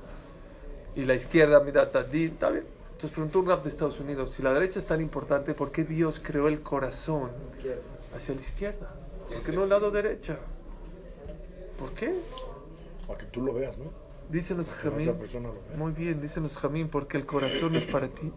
Y 0.95 1.05
la 1.05 1.15
izquierda, 1.15 1.61
mira, 1.61 1.91
tadí, 1.91 2.25
está 2.27 2.51
bien. 2.51 2.65
Entonces 2.93 3.11
preguntó 3.11 3.41
un 3.41 3.49
rap 3.49 3.63
de 3.63 3.69
Estados 3.69 4.01
Unidos, 4.01 4.31
si 4.31 4.43
la 4.43 4.53
derecha 4.55 4.79
es 4.79 4.87
tan 4.87 5.01
importante, 5.03 5.53
¿por 5.53 5.71
qué 5.71 5.85
Dios 5.85 6.21
creó 6.23 6.49
el 6.49 6.61
corazón 6.63 7.31
hacia 8.17 8.35
la 8.35 8.41
izquierda? 8.41 8.91
¿Por 9.29 9.43
qué 9.43 9.53
no 9.53 9.65
el 9.65 9.69
lado 9.69 9.91
derecha? 9.91 10.37
¿Por 11.79 11.93
qué? 11.93 12.15
Para 13.07 13.19
que 13.19 13.27
tú 13.27 13.43
lo 13.43 13.53
veas, 13.53 13.77
¿no? 13.77 13.85
Dicen 14.31 14.57
los 14.57 14.73
jamín. 14.73 15.07
Muy 15.77 15.93
bien, 15.93 16.21
dicen 16.23 16.43
los 16.43 16.57
jamín, 16.57 16.89
porque 16.89 17.17
el 17.19 17.27
corazón 17.27 17.77
es 17.77 17.85
para 17.85 18.09
ti, 18.09 18.33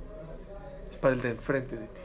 es 0.92 0.98
para 0.98 1.14
el 1.16 1.22
del 1.22 1.38
frente 1.38 1.76
de 1.78 1.86
ti. 1.86 2.02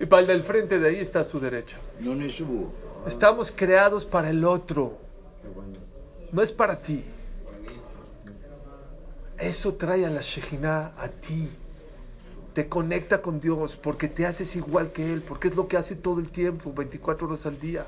Y 0.00 0.06
para 0.06 0.20
el 0.22 0.28
del 0.28 0.42
frente 0.42 0.78
de 0.78 0.88
ahí 0.88 0.96
está 1.00 1.20
a 1.20 1.24
su 1.24 1.40
derecha. 1.40 1.76
No 2.00 2.14
ni 2.14 2.30
subo. 2.30 2.70
Estamos 3.06 3.52
creados 3.52 4.04
para 4.04 4.30
el 4.30 4.44
otro, 4.44 4.98
no 6.32 6.42
es 6.42 6.50
para 6.50 6.82
ti. 6.82 7.04
Eso 9.38 9.74
trae 9.74 10.04
a 10.04 10.10
la 10.10 10.22
Shejina 10.22 10.92
a 10.98 11.08
ti. 11.08 11.50
Te 12.52 12.68
conecta 12.68 13.22
con 13.22 13.38
Dios 13.38 13.76
porque 13.76 14.08
te 14.08 14.26
haces 14.26 14.56
igual 14.56 14.90
que 14.90 15.12
Él, 15.12 15.22
porque 15.22 15.48
es 15.48 15.56
lo 15.56 15.68
que 15.68 15.76
hace 15.76 15.94
todo 15.94 16.18
el 16.18 16.30
tiempo, 16.30 16.72
24 16.72 17.28
horas 17.28 17.46
al 17.46 17.60
día. 17.60 17.86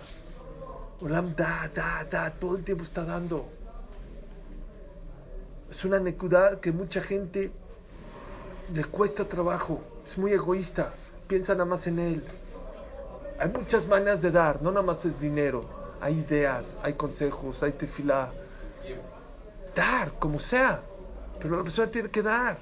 Olam 1.01 1.35
da, 1.35 1.69
da, 1.75 2.07
da, 2.09 2.31
todo 2.31 2.57
el 2.57 2.63
tiempo 2.63 2.85
está 2.85 3.05
dando. 3.05 3.47
Es 5.71 5.85
una 5.85 5.99
necudad 5.99 6.61
que 6.61 6.71
mucha 6.71 7.03
gente 7.03 7.51
le 8.73 8.85
cuesta 8.85 9.25
trabajo, 9.25 9.81
es 10.05 10.17
muy 10.17 10.33
egoísta, 10.33 10.93
piensa 11.27 11.55
nada 11.55 11.65
más 11.65 11.87
en 11.87 11.99
él. 11.99 12.25
Hay 13.38 13.48
muchas 13.51 13.87
maneras 13.87 14.20
de 14.20 14.33
dar, 14.33 14.61
no 14.62 14.70
nada 14.70 14.85
más 14.85 15.05
es 15.05 15.20
dinero, 15.20 15.62
hay 16.01 16.18
ideas, 16.18 16.77
hay 16.83 16.94
consejos, 16.94 17.62
hay 17.62 17.72
tefilá. 17.72 18.31
Dar, 19.77 20.12
como 20.18 20.40
sea, 20.40 20.81
pero 21.38 21.57
la 21.57 21.62
persona 21.62 21.88
tiene 21.88 22.11
que 22.11 22.22
dar. 22.22 22.59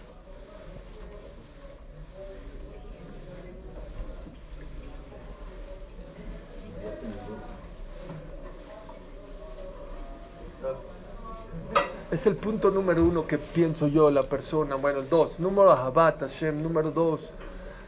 Es 12.10 12.24
el 12.26 12.36
punto 12.36 12.70
número 12.70 13.02
uno 13.02 13.26
que 13.26 13.36
pienso 13.36 13.88
yo, 13.88 14.10
la 14.10 14.22
persona. 14.22 14.76
Bueno, 14.76 15.02
dos. 15.02 15.40
Número 15.40 15.72
Ahabat 15.72 16.20
Hashem. 16.20 16.62
Número 16.62 16.90
dos. 16.90 17.30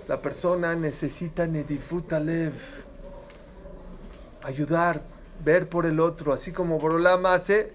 La 0.09 0.23
persona 0.23 0.75
necesita 0.75 1.47
Nedifut 1.47 2.15
Alev. 2.15 2.55
Ayudar, 4.43 5.03
ver 5.45 5.69
por 5.69 5.85
el 5.85 6.01
otro. 6.01 6.33
Así 6.33 6.51
como 6.51 6.79
Borolama 6.79 7.35
hace, 7.35 7.73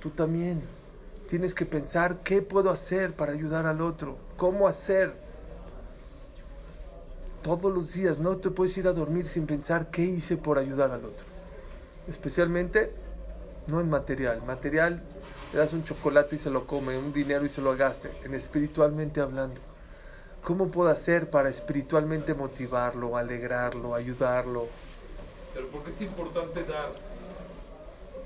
tú 0.00 0.10
también. 0.10 0.62
Tienes 1.28 1.54
que 1.54 1.66
pensar 1.66 2.18
qué 2.22 2.40
puedo 2.40 2.70
hacer 2.70 3.14
para 3.14 3.32
ayudar 3.32 3.66
al 3.66 3.80
otro. 3.80 4.16
¿Cómo 4.36 4.68
hacer? 4.68 5.12
Todos 7.42 7.74
los 7.74 7.92
días 7.94 8.20
no 8.20 8.36
te 8.36 8.50
puedes 8.50 8.78
ir 8.78 8.86
a 8.86 8.92
dormir 8.92 9.26
sin 9.26 9.46
pensar 9.46 9.90
qué 9.90 10.02
hice 10.02 10.36
por 10.36 10.58
ayudar 10.58 10.92
al 10.92 11.04
otro. 11.04 11.26
Especialmente 12.06 12.92
no 13.66 13.80
en 13.80 13.90
material. 13.90 14.40
Material, 14.46 15.02
le 15.52 15.58
das 15.58 15.72
un 15.72 15.82
chocolate 15.82 16.36
y 16.36 16.38
se 16.38 16.50
lo 16.50 16.64
come, 16.64 16.96
un 16.96 17.12
dinero 17.12 17.44
y 17.44 17.48
se 17.48 17.60
lo 17.60 17.76
gaste. 17.76 18.08
En 18.22 18.34
espiritualmente 18.34 19.20
hablando. 19.20 19.71
¿Cómo 20.42 20.68
puedo 20.68 20.90
hacer 20.90 21.30
para 21.30 21.48
espiritualmente 21.48 22.34
motivarlo, 22.34 23.16
alegrarlo, 23.16 23.94
ayudarlo? 23.94 24.66
Pero 25.54 25.68
¿por 25.68 25.84
qué 25.84 25.90
es 25.90 26.00
importante 26.00 26.64
dar? 26.64 26.90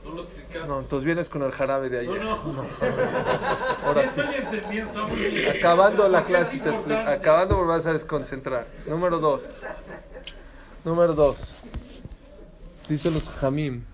No 0.03 0.15
lo 0.15 0.23
explicaste. 0.23 0.69
No, 0.69 0.79
entonces 0.79 1.05
vienes 1.05 1.29
con 1.29 1.43
el 1.43 1.53
jarabe 1.53 1.91
de 1.91 1.99
ayer. 1.99 2.23
No, 2.25 2.43
no. 2.45 2.65
Ahora 3.85 4.03
Sí 4.05 4.09
sí. 4.15 4.21
estoy 4.21 4.35
entendiendo, 4.37 5.09
muy. 5.09 5.47
Acabando 5.47 6.09
la 6.09 6.23
¿Por 6.23 6.29
qué 6.29 6.41
es 6.41 6.49
clase, 6.49 6.85
te 6.89 6.95
acabando 6.95 7.59
me 7.61 7.67
vas 7.67 7.85
a 7.85 7.93
desconcentrar. 7.93 8.67
Número 8.87 9.19
dos. 9.19 9.43
Número 10.85 11.13
dos. 11.13 11.55
Dicen 12.89 13.15
los 13.15 13.29
Jamim. 13.29 13.85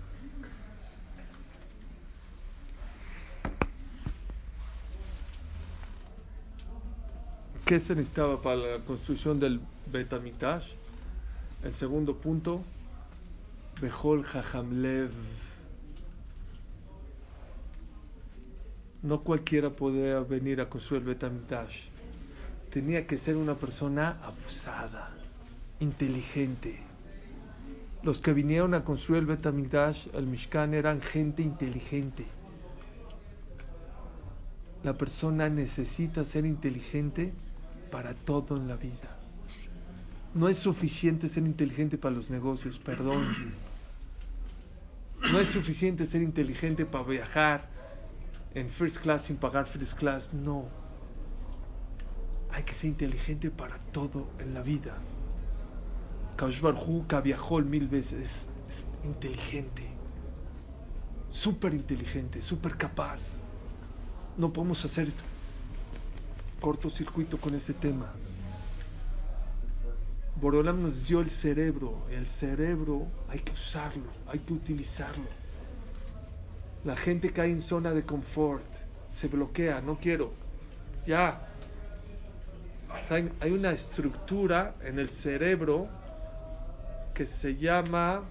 ¿Qué 7.65 7.79
se 7.79 7.95
necesitaba 7.95 8.41
para 8.41 8.57
la 8.57 8.79
construcción 8.79 9.39
del 9.39 9.61
Betamikdash? 9.89 10.67
El 11.63 11.73
segundo 11.73 12.17
punto, 12.17 12.61
Bejol 13.81 14.21
Jajamlev. 14.23 15.11
No 19.01 19.21
cualquiera 19.21 19.69
podía 19.69 20.19
venir 20.19 20.59
a 20.59 20.67
construir 20.67 21.03
el 21.03 21.07
Betamikdash. 21.07 21.85
Tenía 22.69 23.07
que 23.07 23.17
ser 23.17 23.37
una 23.37 23.55
persona 23.55 24.17
abusada, 24.23 25.11
inteligente. 25.79 26.81
Los 28.03 28.19
que 28.19 28.33
vinieron 28.33 28.73
a 28.73 28.83
construir 28.83 29.21
el 29.21 29.27
Betamikdash, 29.27 30.07
el 30.15 30.27
Mishkan, 30.27 30.73
eran 30.73 30.99
gente 30.99 31.41
inteligente. 31.41 32.25
La 34.83 34.97
persona 34.97 35.47
necesita 35.47 36.25
ser 36.25 36.45
inteligente 36.45 37.31
para 37.93 38.15
todo 38.15 38.57
en 38.57 38.67
la 38.67 38.75
vida. 38.75 39.19
No 40.33 40.49
es 40.49 40.57
suficiente 40.57 41.29
ser 41.29 41.43
inteligente 41.45 41.99
para 41.99 42.15
los 42.15 42.31
negocios, 42.31 42.79
perdón. 42.79 43.53
No 45.31 45.39
es 45.39 45.49
suficiente 45.49 46.07
ser 46.07 46.23
inteligente 46.23 46.87
para 46.87 47.03
viajar 47.03 47.69
en 48.55 48.67
first 48.67 48.97
class 48.97 49.25
sin 49.25 49.35
pagar 49.35 49.67
first 49.67 49.95
class, 49.95 50.33
no. 50.33 50.65
Hay 52.51 52.63
que 52.63 52.73
ser 52.73 52.89
inteligente 52.89 53.51
para 53.51 53.77
todo 53.77 54.27
en 54.39 54.55
la 54.55 54.63
vida. 54.63 54.97
Kaush 56.35 56.61
Barhu 56.61 57.05
viajó 57.23 57.59
mil 57.59 57.87
veces, 57.87 58.23
es, 58.23 58.49
es 58.67 58.87
inteligente, 59.05 59.83
súper 61.29 61.75
inteligente, 61.75 62.41
súper 62.41 62.75
capaz. 62.75 63.35
No 64.35 64.51
podemos 64.51 64.83
hacer 64.83 65.09
esto. 65.09 65.23
Cortocircuito 66.63 67.37
con 67.37 67.53
ese 67.55 67.73
tema. 67.73 68.13
Borolam 70.39 70.81
nos 70.81 71.05
dio 71.05 71.19
el 71.19 71.29
cerebro. 71.29 72.05
El 72.09 72.25
cerebro 72.25 73.05
hay 73.27 73.39
que 73.39 73.51
usarlo, 73.51 74.09
hay 74.27 74.39
que 74.39 74.53
utilizarlo. 74.53 75.27
La 76.85 76.95
gente 76.95 77.33
cae 77.33 77.51
en 77.51 77.61
zona 77.61 77.93
de 77.93 78.05
confort, 78.05 78.65
se 79.09 79.27
bloquea, 79.27 79.81
no 79.81 79.97
quiero. 79.97 80.31
Ya. 81.05 81.49
Hay 83.41 83.51
una 83.51 83.71
estructura 83.71 84.75
en 84.85 84.99
el 84.99 85.09
cerebro 85.09 85.89
que 87.13 87.25
se 87.25 87.57
llama 87.57 88.21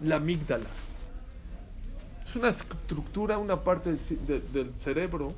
la 0.00 0.16
amígdala. 0.16 0.70
Es 2.24 2.36
una 2.36 2.50
estructura, 2.50 3.38
una 3.38 3.64
parte 3.64 3.94
del, 3.94 4.52
del 4.52 4.76
cerebro 4.76 5.34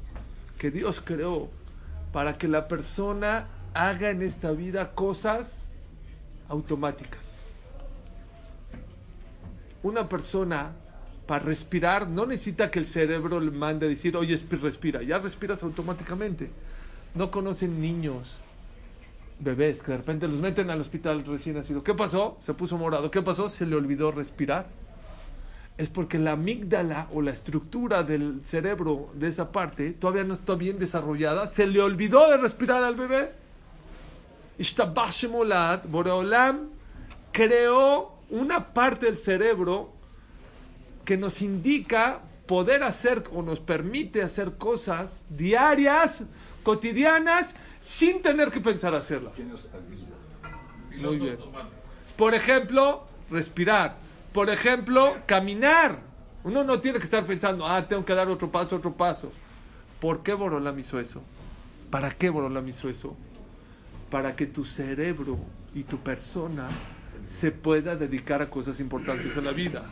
que 0.59 0.71
Dios 0.71 1.01
creó 1.01 1.49
para 2.17 2.39
que 2.39 2.49
la 2.49 2.67
persona 2.67 3.47
haga 3.75 4.09
en 4.09 4.23
esta 4.23 4.51
vida 4.53 4.93
cosas 4.95 5.67
automáticas. 6.49 7.41
Una 9.83 10.09
persona 10.09 10.73
para 11.27 11.45
respirar 11.45 12.09
no 12.09 12.25
necesita 12.25 12.71
que 12.71 12.79
el 12.79 12.87
cerebro 12.87 13.39
le 13.39 13.51
mande 13.51 13.85
a 13.85 13.89
decir, 13.91 14.17
oye, 14.17 14.33
espi- 14.35 14.59
respira, 14.59 15.03
ya 15.03 15.19
respiras 15.19 15.63
automáticamente. 15.63 16.49
No 17.15 17.31
conocen 17.31 17.83
niños, 17.83 18.41
bebés, 19.39 19.83
que 19.83 19.91
de 19.91 19.99
repente 19.99 20.27
los 20.27 20.39
meten 20.41 20.71
al 20.71 20.81
hospital 20.81 21.23
recién 21.27 21.57
nacido. 21.57 21.85
¿Qué 21.85 21.93
pasó? 21.93 22.39
Se 22.41 22.55
puso 22.55 22.79
morado. 22.79 23.11
¿Qué 23.11 23.21
pasó? 23.21 23.51
Se 23.51 23.67
le 23.67 23.77
olvidó 23.77 24.11
respirar. 24.11 24.69
Es 25.79 25.89
porque 25.91 26.19
la 26.19 26.33
amígdala 26.33 27.09
o 27.13 27.21
la 27.21 27.33
estructura 27.33 28.03
del 28.03 28.41
cerebro 28.45 29.11
de 29.15 29.29
esa 29.29 29.53
parte 29.53 29.93
todavía 29.93 30.25
no 30.25 30.33
está 30.33 30.55
bien 30.55 30.79
desarrollada. 30.79 31.47
Se 31.47 31.67
le 31.67 31.81
olvidó 31.81 32.31
de 32.31 32.39
respirar 32.39 32.83
al 32.83 32.97
bebé. 32.97 33.33
Boreolam 35.89 36.71
creó 37.31 38.13
una 38.31 38.73
parte 38.73 39.07
del 39.07 39.19
cerebro 39.19 39.93
que 41.05 41.19
nos 41.19 41.43
indica 41.43 42.23
poder 42.47 42.83
hacer 42.83 43.25
o 43.33 43.43
nos 43.43 43.61
permite 43.61 44.23
hacer 44.23 44.57
cosas 44.57 45.25
diarias, 45.29 46.23
cotidianas, 46.63 47.55
sin 47.81 48.23
tener 48.23 48.51
que 48.51 48.61
pensar 48.61 48.95
hacerlas. 48.95 49.35
Muy 50.99 51.19
bien. 51.19 51.39
Por 52.17 52.35
ejemplo, 52.35 53.05
respirar. 53.31 54.06
Por 54.37 54.51
ejemplo, 54.51 55.17
caminar. 55.25 55.99
Uno 56.45 56.63
no 56.63 56.79
tiene 56.79 56.99
que 56.99 57.07
estar 57.07 57.25
pensando, 57.25 57.67
ah, 57.67 57.89
tengo 57.89 58.05
que 58.05 58.15
dar 58.15 58.29
otro 58.29 58.53
paso, 58.53 58.77
otro 58.77 58.93
paso. 58.93 59.33
¿Por 59.99 60.23
qué 60.23 60.35
Borolam 60.35 60.79
hizo 60.79 61.01
eso? 61.01 61.23
¿Para 61.91 62.11
qué 62.11 62.29
Borolam 62.29 62.69
hizo 62.69 62.91
eso? 62.91 63.17
Para 64.11 64.37
que 64.37 64.45
tu 64.45 64.63
cerebro 64.63 65.39
y 65.75 65.85
tu 65.85 65.97
persona 66.01 66.69
se 67.25 67.51
pueda 67.51 67.97
dedicar 67.97 68.43
a 68.43 68.51
cosas 68.51 68.79
importantes 68.79 69.35
en 69.39 69.45
la 69.47 69.53
vida. 69.53 69.87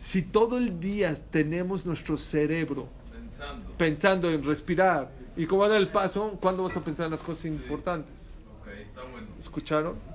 Si 0.00 0.22
todo 0.22 0.58
el 0.58 0.80
día 0.80 1.14
tenemos 1.30 1.86
nuestro 1.86 2.16
cerebro 2.16 2.88
Pensando. 3.12 3.70
pensando 3.78 4.30
en 4.30 4.42
respirar 4.42 5.12
y 5.36 5.46
cómo 5.46 5.68
dar 5.68 5.78
el 5.78 5.92
paso, 5.92 6.36
¿cuándo 6.40 6.64
vas 6.64 6.76
a 6.76 6.82
pensar 6.82 7.04
en 7.04 7.12
las 7.12 7.22
cosas 7.22 7.44
importantes? 7.44 8.34
Ok, 8.60 8.66
está 8.66 9.02
bueno. 9.04 9.28
¿Escucharon? 9.38 10.09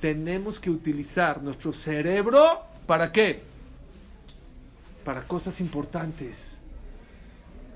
Tenemos 0.00 0.60
que 0.60 0.70
utilizar 0.70 1.42
nuestro 1.42 1.72
cerebro 1.72 2.62
para 2.86 3.10
qué? 3.10 3.42
Para 5.04 5.22
cosas 5.22 5.60
importantes. 5.60 6.58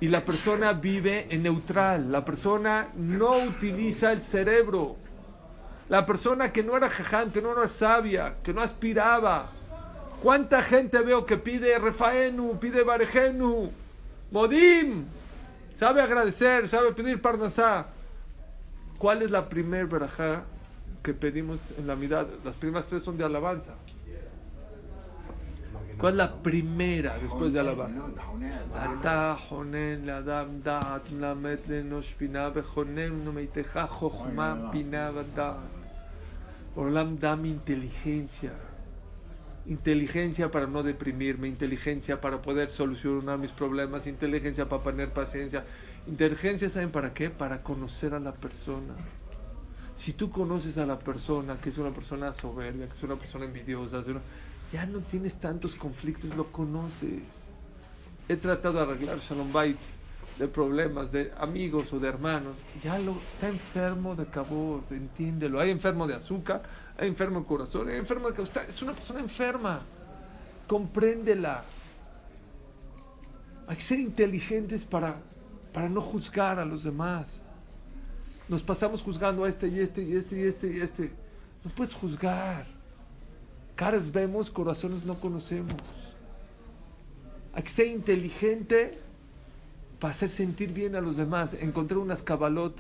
Y 0.01 0.09
la 0.09 0.25
persona 0.25 0.73
vive 0.73 1.27
en 1.31 1.43
neutral. 1.43 2.11
La 2.13 2.25
persona 2.25 2.89
no 2.95 3.33
utiliza 3.33 4.13
el 4.13 4.23
cerebro. 4.23 4.97
La 5.89 6.07
persona 6.07 6.53
que 6.53 6.63
no 6.63 6.77
era 6.77 6.89
jaján, 6.89 7.31
que 7.31 7.43
no 7.43 7.53
era 7.53 7.67
sabia, 7.69 8.37
que 8.43 8.53
no 8.53 8.63
aspiraba. 8.63 9.51
¿Cuánta 10.23 10.63
gente 10.63 11.01
veo 11.01 11.25
que 11.25 11.37
pide 11.37 11.79
refaenu, 11.79 12.59
pide 12.59 12.83
barejenu, 12.83 13.71
modim? 14.31 15.07
Sabe 15.75 16.03
agradecer, 16.03 16.69
sabe 16.69 16.93
pedir 16.93 17.21
parnasá. 17.23 17.87
¿Cuál 18.99 19.23
es 19.23 19.31
la 19.31 19.49
primer 19.49 19.87
verajá 19.87 20.45
que 21.03 21.15
pedimos 21.15 21.73
en 21.79 21.87
la 21.87 21.97
mitad, 21.97 22.27
las 22.45 22.57
primeras 22.57 22.87
tres 22.87 23.03
son 23.03 23.17
de 23.17 23.25
alabanza. 23.25 23.75
¿Cuál 25.99 26.15
es 26.15 26.19
la 26.19 26.43
primera 26.43 27.19
después 27.19 27.53
de 27.53 27.61
alabanza? 27.61 28.01
Orlam, 36.75 37.19
dame 37.19 37.49
inteligencia. 37.49 38.53
Inteligencia 39.67 40.51
para 40.51 40.67
no 40.67 40.83
deprimirme, 40.83 41.49
inteligencia 41.49 42.19
para 42.19 42.41
poder 42.41 42.71
solucionar 42.71 43.39
mis 43.39 43.51
problemas, 43.51 44.07
inteligencia 44.07 44.69
para 44.69 44.83
tener 44.83 45.13
paciencia. 45.13 45.65
Inteligencia, 46.07 46.71
¿saben 46.71 46.91
para 46.91 47.13
qué? 47.13 47.29
Para 47.29 47.63
conocer 47.63 48.15
a 48.15 48.21
la 48.21 48.33
persona. 48.33 48.95
Si 50.01 50.15
tú 50.15 50.31
conoces 50.31 50.79
a 50.79 50.87
la 50.87 50.99
persona, 50.99 51.61
que 51.61 51.69
es 51.69 51.77
una 51.77 51.93
persona 51.93 52.33
soberbia, 52.33 52.89
que 52.89 52.95
es 52.95 53.03
una 53.03 53.17
persona 53.17 53.45
envidiosa, 53.45 54.03
ya 54.73 54.87
no 54.87 55.01
tienes 55.01 55.35
tantos 55.35 55.75
conflictos, 55.75 56.35
lo 56.37 56.51
conoces 56.51 57.51
he 58.31 58.37
tratado 58.37 58.75
de 58.75 58.83
arreglar 58.83 59.19
Shalom 59.19 59.53
Bait 59.53 59.81
de 60.39 60.47
problemas 60.47 61.11
de 61.11 61.33
amigos 61.37 61.93
o 61.93 61.99
de 61.99 62.09
hermanos. 62.09 62.59
Ya 62.83 62.97
lo 62.97 63.17
está 63.27 63.49
enfermo 63.49 64.15
de 64.15 64.27
cabo, 64.27 64.85
entiéndelo. 64.91 65.59
Hay 65.59 65.71
enfermo 65.71 66.07
de 66.07 66.15
azúcar, 66.15 66.63
hay 66.97 67.09
enfermo 67.09 67.41
de 67.41 67.47
corazón, 67.47 67.89
hay 67.89 67.97
enfermo 67.97 68.31
de 68.31 68.41
está, 68.41 68.63
es 68.63 68.81
una 68.83 68.93
persona 68.93 69.19
enferma. 69.19 69.83
Compréndela. 70.69 71.65
Hay 73.67 73.75
que 73.75 73.83
ser 73.83 73.99
inteligentes 73.99 74.85
para, 74.85 75.17
para 75.73 75.89
no 75.89 76.01
juzgar 76.01 76.61
a 76.61 76.65
los 76.65 76.85
demás. 76.85 77.43
Nos 78.51 78.65
pasamos 78.65 79.01
juzgando 79.01 79.45
a 79.45 79.49
este 79.49 79.69
y 79.69 79.79
este 79.79 80.03
y 80.03 80.17
este 80.17 80.37
y 80.37 80.43
este 80.43 80.67
y 80.67 80.81
este. 80.81 81.13
No 81.65 81.71
puedes 81.71 81.95
juzgar. 81.95 82.67
Caras 83.77 84.11
vemos, 84.11 84.51
corazones 84.51 85.05
no 85.05 85.21
conocemos. 85.21 85.77
Hay 87.53 87.63
que 87.63 87.69
ser 87.69 87.87
inteligente 87.87 88.99
para 90.01 90.11
hacer 90.11 90.31
sentir 90.31 90.73
bien 90.73 90.97
a 90.97 91.01
los 91.01 91.17
demás. 91.17 91.55
Encontré 91.55 91.97
unas 91.97 92.25
cabalot 92.25 92.75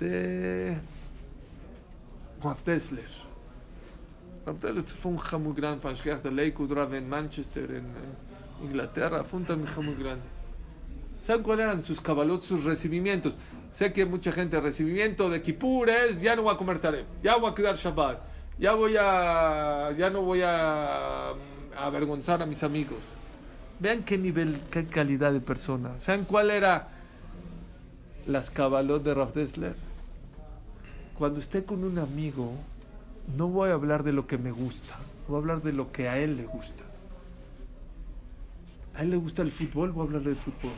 de 0.00 0.78
Rav 2.42 2.64
Dessler. 2.64 3.10
Rav 4.46 4.60
Dessler 4.60 4.82
fue 4.82 5.12
un 5.12 5.54
grande, 5.54 5.82
Fanshkech 5.82 6.22
de 6.22 6.30
Lakewood, 6.30 6.94
en 6.94 7.06
Manchester, 7.06 7.70
en, 7.70 7.84
en 7.84 8.64
Inglaterra. 8.64 9.24
Fue 9.24 9.40
un 9.40 9.44
también 9.44 9.98
grande. 9.98 10.39
¿Saben 11.26 11.42
cuáles 11.42 11.64
eran 11.64 11.82
sus 11.82 12.00
cabalot, 12.00 12.42
sus 12.42 12.64
recibimientos? 12.64 13.36
Sé 13.70 13.92
que 13.92 14.04
mucha 14.04 14.32
gente, 14.32 14.60
recibimiento 14.60 15.28
de 15.28 15.42
Kippur 15.42 15.88
es, 15.90 16.20
ya 16.20 16.34
no 16.34 16.42
voy 16.42 16.54
a 16.54 16.56
comer 16.56 16.78
taref, 16.78 17.06
ya 17.22 17.36
voy 17.36 17.50
a 17.50 17.54
cuidar 17.54 17.76
Shabbat, 17.76 18.18
ya 18.58 18.72
voy 18.72 18.96
a, 18.98 19.92
ya 19.96 20.10
no 20.10 20.22
voy 20.22 20.40
a, 20.44 21.34
mm, 21.34 21.78
avergonzar 21.78 22.42
a 22.42 22.46
mis 22.46 22.62
amigos. 22.62 22.98
Vean 23.78 24.02
qué 24.02 24.18
nivel, 24.18 24.60
qué 24.70 24.86
calidad 24.86 25.32
de 25.32 25.40
persona. 25.40 25.98
¿Saben 25.98 26.24
cuál 26.24 26.50
era 26.50 26.88
las 28.26 28.50
cabalot 28.50 29.02
de 29.02 29.14
Rav 29.14 29.32
Dessler? 29.32 29.74
Cuando 31.14 31.38
esté 31.38 31.64
con 31.64 31.84
un 31.84 31.98
amigo, 31.98 32.52
no 33.36 33.48
voy 33.48 33.70
a 33.70 33.74
hablar 33.74 34.02
de 34.02 34.12
lo 34.12 34.26
que 34.26 34.38
me 34.38 34.50
gusta, 34.50 34.96
voy 35.28 35.36
a 35.36 35.38
hablar 35.38 35.62
de 35.62 35.72
lo 35.72 35.92
que 35.92 36.08
a 36.08 36.18
él 36.18 36.36
le 36.36 36.44
gusta. 36.44 36.89
A 39.00 39.02
él 39.02 39.08
le 39.08 39.16
gusta 39.16 39.40
el 39.40 39.50
fútbol, 39.50 39.92
voy 39.92 40.02
a 40.02 40.06
hablar 40.08 40.20
del 40.20 40.36
fútbol. 40.36 40.72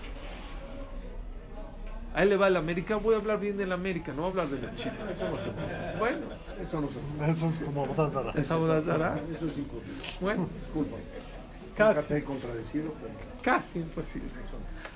A 2.15 2.23
él 2.23 2.29
le 2.29 2.37
va 2.37 2.47
el 2.47 2.57
América, 2.57 2.95
voy 2.95 3.17
a 3.17 3.19
hablar 3.19 3.41
bien 3.41 3.57
del 3.57 3.73
América, 3.73 4.13
no 4.13 4.31
voy 4.31 4.39
a 4.39 4.45
hablar 4.45 4.61
de 4.61 4.63
las 4.65 4.77
chivas. 4.77 5.19
Bueno, 5.99 6.27
Eso 6.63 6.81
no 6.81 6.89
se 6.89 7.31
Eso 7.33 7.49
es 7.49 7.59
como 7.59 7.85
botas 7.85 8.13
de 8.33 8.41
esa 8.41 8.55
boda 8.55 8.81
será. 8.81 9.21
Eso 9.29 9.49
es 9.49 9.59
imposible. 9.59 9.95
Bueno, 10.21 10.49
Disculpa. 10.67 10.97
casi. 11.77 11.97
Nunca 11.97 12.09
te 12.09 12.17
he 12.19 12.23
contradecido, 12.23 12.95
pero 13.01 13.13
Casi 13.43 13.79
imposible. 13.81 14.29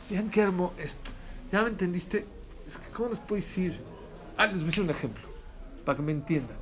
Vean 0.09 0.31
qué 0.31 0.43
hermoso 0.43 0.75
esto. 0.79 1.11
¿Ya 1.51 1.63
me 1.65 1.71
entendiste? 1.71 2.25
Es 2.65 2.77
que, 2.77 2.91
¿cómo 2.93 3.09
les 3.09 3.19
puedo 3.19 3.41
decir? 3.41 3.81
Ah, 4.37 4.47
les 4.47 4.59
voy 4.59 4.63
a 4.63 4.67
decir 4.67 4.85
un 4.85 4.91
ejemplo, 4.91 5.25
para 5.85 5.97
que 5.97 6.03
me 6.03 6.13
entiendan. 6.13 6.59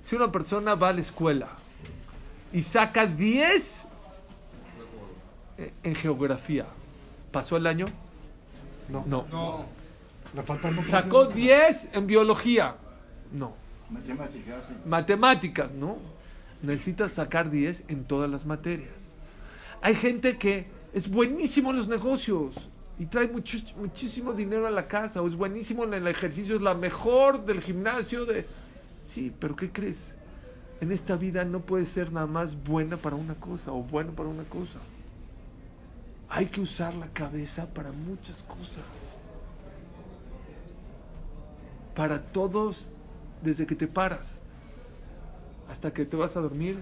Si 0.00 0.16
una 0.16 0.32
persona 0.32 0.76
va 0.76 0.88
a 0.88 0.92
la 0.94 1.02
escuela 1.02 1.48
y 2.54 2.62
saca 2.62 3.06
10 3.06 3.88
en- 5.82 5.94
geografía, 5.94 6.66
¿pasó 7.30 7.56
el 7.56 7.66
año? 7.66 7.86
no. 8.88 9.04
No. 9.06 9.64
Le 10.34 10.42
faltan 10.42 10.74
más 10.74 10.88
¿Sacó 10.88 11.26
10 11.26 11.88
en 11.92 12.06
biología? 12.08 12.74
No. 13.32 13.54
Matemáticas, 13.88 14.64
sí. 14.68 14.74
Matemáticas, 14.84 15.72
no. 15.72 15.96
Necesitas 16.62 17.12
sacar 17.12 17.50
10 17.50 17.84
en 17.88 18.04
todas 18.04 18.28
las 18.28 18.44
materias. 18.44 19.12
Hay 19.80 19.94
gente 19.94 20.36
que 20.36 20.66
es 20.92 21.08
buenísimo 21.08 21.70
en 21.70 21.76
los 21.76 21.86
negocios 21.88 22.54
y 22.98 23.06
trae 23.06 23.28
mucho- 23.28 23.58
muchísimo 23.76 24.32
dinero 24.32 24.66
a 24.66 24.70
la 24.70 24.88
casa, 24.88 25.22
o 25.22 25.26
es 25.28 25.36
buenísimo 25.36 25.84
en 25.84 25.94
el 25.94 26.06
ejercicio, 26.08 26.56
es 26.56 26.62
la 26.62 26.74
mejor 26.74 27.44
del 27.44 27.60
gimnasio. 27.60 28.24
de 28.24 28.46
Sí, 29.02 29.32
pero 29.38 29.54
¿qué 29.54 29.70
crees? 29.70 30.16
En 30.80 30.90
esta 30.90 31.16
vida 31.16 31.44
no 31.44 31.60
puede 31.60 31.84
ser 31.84 32.10
nada 32.12 32.26
más 32.26 32.56
buena 32.64 32.96
para 32.96 33.14
una 33.14 33.34
cosa 33.34 33.70
o 33.70 33.82
bueno 33.82 34.12
para 34.12 34.28
una 34.28 34.44
cosa. 34.44 34.78
Hay 36.36 36.46
que 36.46 36.60
usar 36.60 36.94
la 36.94 37.06
cabeza 37.08 37.66
para 37.66 37.92
muchas 37.92 38.42
cosas. 38.42 39.14
Para 41.94 42.20
todos, 42.20 42.90
desde 43.40 43.66
que 43.66 43.76
te 43.76 43.86
paras 43.86 44.40
hasta 45.70 45.92
que 45.92 46.04
te 46.04 46.16
vas 46.16 46.36
a 46.36 46.40
dormir, 46.40 46.78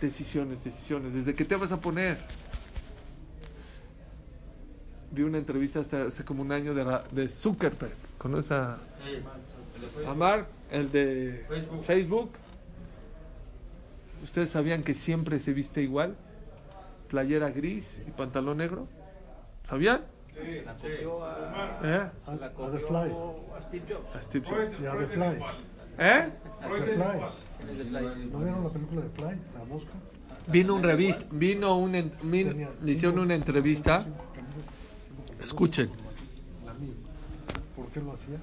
Decisiones, 0.00 0.62
decisiones. 0.62 1.14
¿Desde 1.14 1.34
qué 1.34 1.42
te 1.46 1.56
vas 1.56 1.72
a 1.72 1.80
poner? 1.80 2.18
Vi 5.10 5.22
una 5.22 5.38
entrevista 5.38 5.80
hasta 5.80 6.02
hace 6.02 6.22
como 6.22 6.42
un 6.42 6.52
año 6.52 6.74
de, 6.74 6.84
Ra- 6.84 7.04
de 7.10 7.30
Zuckerberg. 7.30 7.94
¿Conoces 8.18 8.52
a, 8.52 8.78
a 10.06 10.14
Mark, 10.14 10.46
el 10.70 10.92
de 10.92 11.46
Facebook. 11.48 11.82
Facebook? 11.84 12.30
¿Ustedes 14.22 14.50
sabían 14.50 14.82
que 14.82 14.92
siempre 14.92 15.38
se 15.38 15.54
viste 15.54 15.80
igual? 15.80 16.14
Playera 17.08 17.50
gris 17.50 18.02
y 18.06 18.10
pantalón 18.10 18.58
negro. 18.58 18.88
¿Sabían? 19.62 20.02
Se 20.34 20.62
la 20.64 20.74
copió 20.74 21.24
a, 21.24 21.80
¿Eh? 21.82 22.10
Se 22.24 22.36
la 22.36 22.48
The 22.50 22.54
copió 22.54 22.80
Fly. 22.86 23.12
a 23.56 23.62
Steve 23.62 23.84
Jobs. 23.94 24.14
A 24.16 24.22
Steve 24.22 24.44
Jobs. 24.46 24.56
Freud, 24.56 24.82
Ya, 24.82 24.90
Freud 24.92 25.06
The 25.06 25.12
es 25.14 25.18
Fly. 25.18 25.34
igual. 25.36 25.54
¿Eh? 25.98 26.32
The 27.64 27.84
Fly. 27.86 28.30
¿No 28.30 28.38
vieron 28.38 28.64
la 28.64 28.70
película 28.70 29.00
de 29.02 29.08
Fly? 29.10 29.24
La 29.58 29.64
mosca. 29.68 29.90
Vino 30.48 30.74
un 30.74 30.82
revista, 30.84 31.26
vino 31.32 31.76
un, 31.76 31.92
le 31.92 31.98
hicieron 32.92 33.14
cinco- 33.14 33.22
una 33.22 33.34
entrevista. 33.34 34.06
Escuchen. 35.42 35.90
La 36.64 36.74
misma. 36.74 36.94
¿Por 37.74 37.86
qué 37.88 38.00
lo 38.00 38.12
hacía? 38.12 38.38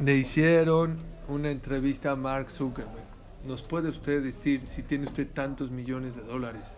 Le 0.00 0.16
hicieron 0.16 0.96
una 1.28 1.50
entrevista 1.50 2.12
a 2.12 2.16
Mark 2.16 2.50
Zuckerberg. 2.50 3.06
¿Nos 3.44 3.62
puede 3.62 3.88
usted 3.88 4.22
decir 4.22 4.66
si 4.66 4.82
tiene 4.82 5.06
usted 5.06 5.28
tantos 5.32 5.70
millones 5.70 6.16
de 6.16 6.22
dólares? 6.22 6.76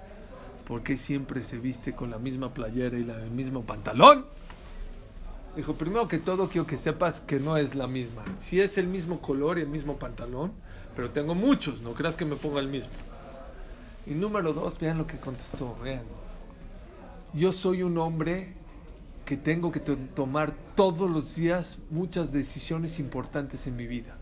¿Por 0.69 0.83
qué 0.83 0.97
siempre 0.99 1.43
se 1.43 1.57
viste 1.59 1.95
con 1.95 2.11
la 2.11 2.19
misma 2.19 2.53
playera 2.53 2.99
y 2.99 3.03
la- 3.05 3.17
el 3.25 3.31
mismo 3.31 3.63
pantalón? 3.63 4.27
Dijo, 5.57 5.75
primero 5.75 6.07
que 6.09 6.19
todo 6.19 6.49
quiero 6.51 6.67
que 6.67 6.77
sepas 6.77 7.21
que 7.21 7.41
no 7.41 7.57
es 7.57 7.75
la 7.75 7.87
misma. 7.87 8.23
Si 8.37 8.61
es 8.61 8.77
el 8.79 8.87
mismo 8.87 9.21
color 9.21 9.59
y 9.59 9.63
el 9.63 9.69
mismo 9.69 9.97
pantalón, 9.97 10.53
pero 10.95 11.11
tengo 11.11 11.35
muchos, 11.35 11.81
no 11.81 11.95
creas 11.95 12.17
que 12.19 12.27
me 12.27 12.37
ponga 12.37 12.61
el 12.61 12.69
mismo. 12.69 12.93
Y 14.07 14.11
número 14.11 14.53
dos, 14.53 14.79
vean 14.79 14.99
lo 14.99 15.07
que 15.07 15.17
contestó, 15.17 15.75
vean. 15.83 16.03
Yo 17.33 17.51
soy 17.53 17.83
un 17.83 17.97
hombre 17.99 18.53
que 19.25 19.37
tengo 19.39 19.73
que 19.73 19.81
to- 19.81 19.97
tomar 20.15 20.53
todos 20.77 21.11
los 21.11 21.35
días 21.35 21.79
muchas 21.91 22.31
decisiones 22.31 22.99
importantes 22.99 23.67
en 23.67 23.75
mi 23.77 23.87
vida. 23.87 24.17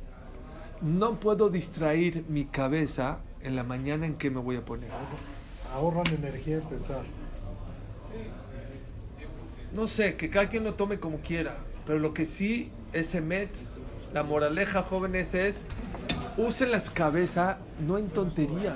No 0.80 1.18
puedo 1.18 1.48
distraer 1.50 2.24
mi 2.28 2.44
cabeza 2.46 3.18
en 3.42 3.56
la 3.56 3.64
mañana 3.64 4.06
en 4.06 4.14
que 4.14 4.30
me 4.30 4.40
voy 4.40 4.56
a 4.56 4.64
poner. 4.64 4.90
Ahorran 5.74 6.04
energía 6.14 6.56
en 6.56 6.62
pensar. 6.62 7.02
No 9.72 9.86
sé, 9.86 10.16
que 10.16 10.30
cada 10.30 10.48
quien 10.48 10.64
lo 10.64 10.74
tome 10.74 10.98
como 10.98 11.18
quiera, 11.18 11.56
pero 11.84 11.98
lo 11.98 12.14
que 12.14 12.24
sí 12.24 12.70
es 12.92 13.14
emet, 13.14 13.50
la 14.14 14.22
moraleja 14.22 14.82
jóvenes 14.82 15.34
es, 15.34 15.60
usen 16.38 16.70
las 16.70 16.88
cabezas 16.90 17.56
no 17.86 17.98
en 17.98 18.08
tonterías. 18.08 18.74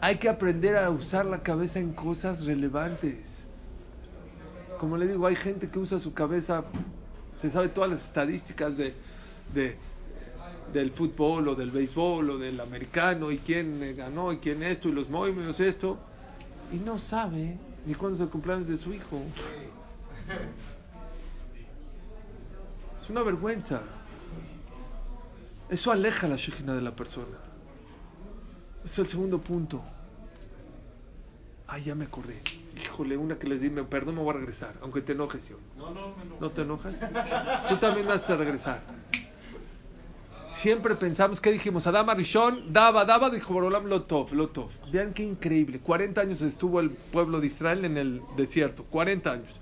Hay 0.00 0.16
que 0.18 0.28
aprender 0.28 0.76
a 0.76 0.90
usar 0.90 1.26
la 1.26 1.42
cabeza 1.42 1.78
en 1.78 1.92
cosas 1.92 2.44
relevantes. 2.44 3.16
Como 4.78 4.96
le 4.96 5.06
digo, 5.06 5.26
hay 5.26 5.36
gente 5.36 5.68
que 5.68 5.78
usa 5.78 5.98
su 5.98 6.14
cabeza, 6.14 6.64
se 7.36 7.50
sabe 7.50 7.68
todas 7.68 7.90
las 7.90 8.04
estadísticas 8.04 8.76
de, 8.76 8.94
de- 9.52 9.76
del 10.72 10.90
fútbol 10.92 11.48
o 11.48 11.54
del 11.54 11.70
béisbol 11.70 12.30
o 12.30 12.38
del 12.38 12.60
americano 12.60 13.30
y 13.30 13.38
quién 13.38 13.82
eh, 13.82 13.92
ganó 13.94 14.32
y 14.32 14.38
quién 14.38 14.62
esto 14.62 14.88
y 14.88 14.92
los 14.92 15.08
movimientos 15.08 15.58
esto 15.60 15.98
y 16.72 16.76
no 16.76 16.98
sabe 16.98 17.58
ni 17.86 17.94
cuándo 17.94 18.14
es 18.16 18.20
el 18.20 18.28
cumpleaños 18.28 18.68
de 18.68 18.76
su 18.76 18.92
hijo. 18.92 19.20
Es 23.02 23.10
una 23.10 23.22
vergüenza. 23.22 23.80
Eso 25.68 25.92
aleja 25.92 26.28
la 26.28 26.36
shejina 26.36 26.74
de 26.74 26.80
la 26.82 26.94
persona. 26.94 27.38
Es 28.84 28.98
el 28.98 29.06
segundo 29.06 29.38
punto. 29.38 29.80
Ay, 31.66 31.84
ya 31.84 31.94
me 31.94 32.04
acordé. 32.06 32.40
Híjole, 32.82 33.16
una 33.16 33.38
que 33.38 33.46
les 33.46 33.60
di, 33.60 33.70
me- 33.70 33.84
perdón, 33.84 34.16
me 34.16 34.22
voy 34.22 34.30
a 34.34 34.38
regresar, 34.38 34.74
aunque 34.82 35.00
te 35.02 35.12
enojes, 35.12 35.44
Sion. 35.44 35.60
No, 35.76 35.90
no, 35.90 36.14
me 36.16 36.22
enojo. 36.22 36.40
¿No 36.40 36.50
te 36.50 36.62
enojas? 36.62 37.00
Tú 37.68 37.76
también 37.78 38.06
vas 38.06 38.28
a 38.28 38.36
regresar. 38.36 38.80
Siempre 40.50 40.96
pensamos, 40.96 41.40
¿qué 41.40 41.52
dijimos? 41.52 41.86
Adama 41.86 42.14
Rishon, 42.14 42.72
daba, 42.72 43.04
daba, 43.04 43.30
dijo 43.30 43.54
Borolam 43.54 43.86
Lotov, 43.86 44.32
Lotov. 44.34 44.70
Vean 44.90 45.12
qué 45.12 45.22
increíble. 45.22 45.78
40 45.78 46.20
años 46.20 46.42
estuvo 46.42 46.80
el 46.80 46.90
pueblo 46.90 47.40
de 47.40 47.46
Israel 47.46 47.84
en 47.84 47.96
el 47.96 48.20
desierto. 48.36 48.84
40 48.84 49.30
años. 49.30 49.60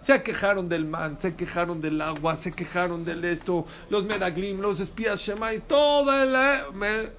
Se 0.00 0.22
quejaron 0.22 0.68
del 0.68 0.84
man, 0.86 1.18
se 1.20 1.34
quejaron 1.34 1.80
del 1.80 2.00
agua, 2.00 2.36
se 2.36 2.52
quejaron 2.52 3.04
del 3.04 3.24
esto, 3.24 3.66
los 3.90 4.04
meraglim, 4.04 4.60
los 4.60 4.80
espías 4.80 5.20
Shemai, 5.20 5.60
toda 5.60 6.24
la... 6.26 6.66
me- 6.74 7.10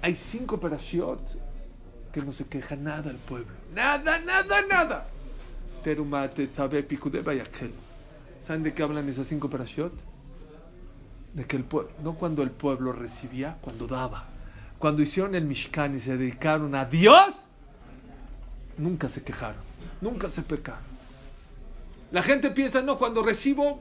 Hay 0.00 0.14
cinco 0.14 0.56
operaciones 0.56 1.36
que 2.12 2.22
no 2.22 2.32
se 2.32 2.46
queja 2.46 2.76
nada 2.76 3.10
el 3.10 3.18
pueblo. 3.18 3.52
Nada, 3.74 4.18
nada, 4.20 4.62
nada. 4.62 5.08
Teruma, 5.82 6.28
Tetzabe, 6.28 6.82
Pikudeba 6.82 7.34
y. 7.34 7.42
¿Saben 8.40 8.62
de 8.62 8.72
qué 8.72 8.82
hablan 8.82 9.08
esas 9.08 9.26
cinco 9.28 9.46
operaciones? 9.48 9.98
De 11.34 11.46
que 11.46 11.56
el 11.56 11.64
no 12.02 12.14
cuando 12.14 12.42
el 12.42 12.50
pueblo 12.50 12.92
recibía, 12.92 13.58
cuando 13.60 13.86
daba. 13.86 14.26
Cuando 14.78 15.02
hicieron 15.02 15.34
el 15.34 15.44
Mishkan 15.44 15.96
y 15.96 16.00
se 16.00 16.16
dedicaron 16.16 16.74
a 16.74 16.84
Dios, 16.84 17.34
nunca 18.76 19.08
se 19.08 19.22
quejaron, 19.22 19.62
nunca 20.00 20.30
se 20.30 20.42
pecaron. 20.42 20.88
La 22.10 22.22
gente 22.22 22.50
piensa, 22.50 22.80
no, 22.80 22.96
cuando 22.96 23.22
recibo, 23.22 23.80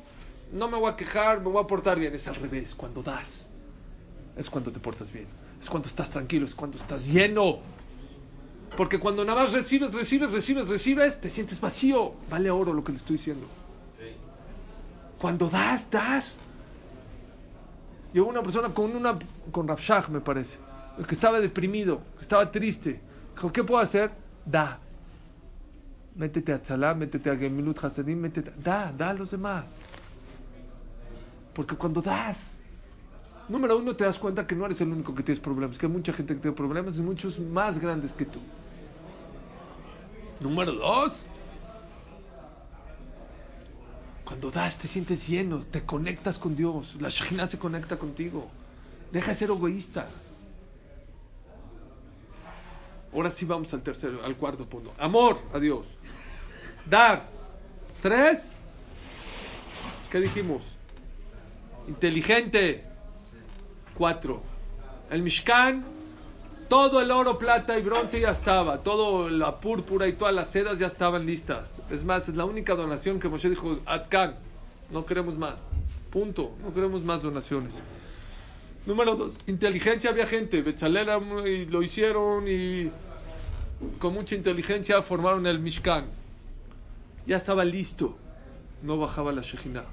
no 0.52 0.68
me 0.68 0.78
voy 0.78 0.92
a 0.92 0.96
quejar, 0.96 1.40
me 1.40 1.50
voy 1.50 1.64
a 1.64 1.68
portar 1.68 2.00
bien. 2.00 2.14
Es 2.14 2.28
al 2.28 2.36
revés, 2.36 2.76
cuando 2.76 3.02
das, 3.04 3.48
es 4.36 4.50
cuando 4.50 4.72
te 4.72 4.80
portas 4.80 5.12
bien. 5.12 5.28
Es 5.62 5.70
cuando 5.70 5.88
estás 5.88 6.10
tranquilo, 6.10 6.46
es 6.46 6.56
cuando 6.56 6.78
estás 6.78 7.08
lleno. 7.08 7.60
Porque 8.76 9.00
cuando 9.00 9.24
nada 9.26 9.44
más 9.44 9.54
recibes, 9.54 9.94
recibes, 9.94 10.32
recibes, 10.32 10.68
recibes, 10.68 11.20
te 11.20 11.30
sientes 11.30 11.60
vacío. 11.60 12.14
Vale 12.30 12.52
oro 12.52 12.74
lo 12.74 12.84
que 12.84 12.92
le 12.92 12.98
estoy 12.98 13.18
diciendo. 13.18 13.48
Cuando 15.18 15.50
das, 15.50 15.90
das. 15.90 16.38
Llegó 18.18 18.30
una 18.30 18.42
persona 18.42 18.74
con 18.74 18.96
una 18.96 19.16
con 19.52 19.68
Rabshah, 19.68 20.08
me 20.10 20.22
parece, 20.22 20.58
que 21.08 21.14
estaba 21.14 21.40
deprimido, 21.40 22.02
que 22.16 22.24
estaba 22.24 22.50
triste. 22.50 23.00
Dijo, 23.36 23.54
¿qué 23.54 23.64
puedo 23.64 23.80
hacer? 23.80 24.10
Da. 24.44 24.80
Métete 26.16 26.52
a 26.52 26.60
Tzalá, 26.60 26.96
métete 26.96 27.30
a 27.30 27.36
Gemilut 27.36 27.78
Hasadim, 27.78 28.20
métete. 28.20 28.52
Da, 28.58 28.92
da 28.92 29.12
a 29.12 29.14
los 29.14 29.30
demás. 29.30 29.78
Porque 31.54 31.76
cuando 31.76 32.02
das, 32.02 32.48
número 33.48 33.78
uno, 33.78 33.96
te 33.96 34.04
das 34.04 34.18
cuenta 34.18 34.48
que 34.48 34.56
no 34.56 34.66
eres 34.66 34.82
el 34.82 34.92
único 34.92 35.14
que 35.14 35.22
tienes 35.22 35.40
problemas, 35.40 35.78
que 35.78 35.86
hay 35.86 35.92
mucha 35.92 36.12
gente 36.12 36.34
que 36.34 36.42
tiene 36.42 36.58
problemas 36.58 36.98
y 36.98 37.04
muchos 37.04 37.40
más 37.40 37.78
grandes 37.78 38.14
que 38.14 38.26
tú. 38.26 38.40
Número 40.40 40.72
dos, 40.72 41.24
cuando 44.28 44.52
das 44.52 44.78
te 44.78 44.90
sientes 44.90 45.26
lleno, 45.26 45.60
te 45.60 45.86
conectas 45.86 46.38
con 46.38 46.54
Dios, 46.54 46.98
la 47.00 47.08
Shekhinah 47.08 47.48
se 47.48 47.58
conecta 47.58 47.98
contigo. 47.98 48.50
Deja 49.10 49.32
de 49.32 49.36
ser 49.36 49.50
egoísta. 49.50 50.10
Ahora 53.14 53.32
sí 53.32 53.46
vamos 53.46 53.74
al 53.74 53.82
tercero, 53.82 54.26
al 54.26 54.36
cuarto 54.36 54.68
punto. 54.68 54.94
Amor 54.98 55.40
a 55.54 55.60
Dios. 55.60 55.86
Dar. 56.86 57.24
Tres. 58.02 58.58
¿Qué 60.12 60.20
dijimos? 60.20 60.62
Inteligente. 61.88 62.84
Cuatro. 63.94 64.44
El 65.10 65.24
Mishkan, 65.24 65.86
todo 66.68 67.02
el 67.02 67.12
oro, 67.12 67.38
plata 67.38 67.78
y 67.78 67.82
bronce 67.82 68.20
ya 68.20 68.32
estaba. 68.32 68.84
Todo 68.84 69.30
la 69.30 69.60
púrpura 69.60 70.08
y 70.08 70.14
todas 70.14 70.34
las 70.34 70.50
sedas 70.50 70.80
ya 70.80 70.88
estaban 70.88 71.26
listas. 71.26 71.76
Es 71.90 72.04
más, 72.04 72.30
es 72.30 72.36
la 72.36 72.46
única 72.46 72.76
donación 72.76 73.20
que 73.20 73.30
Moshe 73.30 73.50
dijo, 73.50 73.80
Atkan. 73.86 74.36
No 74.92 75.06
queremos 75.06 75.38
más. 75.38 75.70
Punto. 76.12 76.52
No 76.64 76.74
queremos 76.74 77.04
más 77.04 77.22
donaciones. 77.22 77.82
Número 78.86 79.16
dos, 79.16 79.34
inteligencia 79.48 80.10
había 80.10 80.26
gente. 80.26 80.62
Betzalel 80.62 81.10
y 81.46 81.66
lo 81.66 81.84
hicieron 81.84 82.46
y 82.48 82.90
con 84.00 84.14
mucha 84.14 84.36
inteligencia 84.36 85.02
formaron 85.02 85.46
el 85.46 85.60
Mishkan. 85.60 86.06
Ya 87.26 87.38
estaba 87.38 87.66
listo. 87.66 88.18
No 88.84 88.98
bajaba 88.98 89.32
la 89.32 89.42
Shejina. 89.42 89.84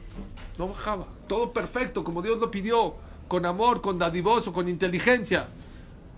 No 0.59 0.68
bajaba. 0.68 1.07
Todo 1.27 1.53
perfecto, 1.53 2.05
como 2.05 2.22
Dios 2.22 2.39
lo 2.39 2.51
pidió. 2.51 2.95
Con 3.27 3.47
amor, 3.47 3.81
con 3.81 3.99
dadivoso, 3.99 4.53
con 4.53 4.68
inteligencia. 4.68 5.49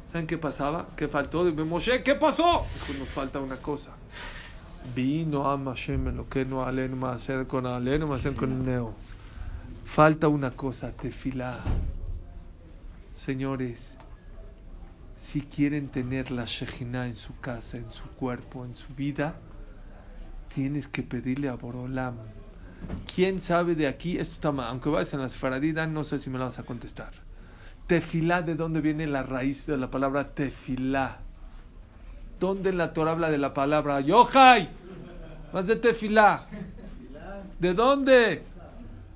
¿Saben 0.06 0.26
qué 0.26 0.38
pasaba? 0.38 0.88
¿Qué 0.96 1.08
faltó? 1.08 1.44
Dime, 1.44 1.64
Moshe, 1.64 2.02
¿qué 2.02 2.14
pasó? 2.14 2.64
Dijo, 2.74 2.98
nos 2.98 3.08
falta 3.08 3.40
una 3.40 3.56
cosa. 3.56 3.90
Vino 4.94 5.50
a 5.50 5.58
Hashem 5.58 6.16
lo 6.16 6.28
que 6.28 6.44
no 6.44 6.64
aleno 6.64 6.96
más 6.96 7.28
con 7.48 7.66
aleno 7.66 8.06
más 8.06 8.24
con 8.36 8.64
neo. 8.64 8.94
Falta 9.84 10.28
una 10.28 10.52
cosa, 10.52 10.92
tefilá. 10.92 11.58
Señores, 13.14 13.96
si 15.16 15.40
quieren 15.40 15.88
tener 15.88 16.30
la 16.30 16.44
Shejina 16.44 17.06
en 17.08 17.16
su 17.16 17.38
casa, 17.40 17.78
en 17.78 17.90
su 17.90 18.04
cuerpo, 18.10 18.64
en 18.64 18.76
su 18.76 18.94
vida, 18.94 19.34
tienes 20.54 20.86
que 20.86 21.02
pedirle 21.02 21.48
a 21.48 21.54
Borolam. 21.54 22.14
¿Quién 23.12 23.40
sabe 23.40 23.74
de 23.74 23.88
aquí? 23.88 24.18
Esto 24.18 24.34
está 24.34 24.52
mal. 24.52 24.68
Aunque 24.68 24.88
vayas 24.88 25.12
en 25.14 25.20
la 25.20 25.28
Sefaradida, 25.28 25.86
no 25.86 26.04
sé 26.04 26.20
si 26.20 26.30
me 26.30 26.38
la 26.38 26.44
vas 26.44 26.58
a 26.58 26.62
contestar. 26.62 27.25
Tefilá, 27.86 28.42
¿de 28.42 28.54
dónde 28.56 28.80
viene 28.80 29.06
la 29.06 29.22
raíz 29.22 29.66
de 29.66 29.76
la 29.76 29.90
palabra 29.90 30.28
tefilá? 30.34 31.18
¿Dónde 32.40 32.70
en 32.70 32.78
la 32.78 32.92
Torah 32.92 33.12
habla 33.12 33.30
de 33.30 33.38
la 33.38 33.54
palabra 33.54 34.00
Yohai? 34.00 34.68
Más 35.52 35.66
de 35.66 35.76
tefilá. 35.76 36.46
¿De 37.60 37.74
dónde? 37.74 38.42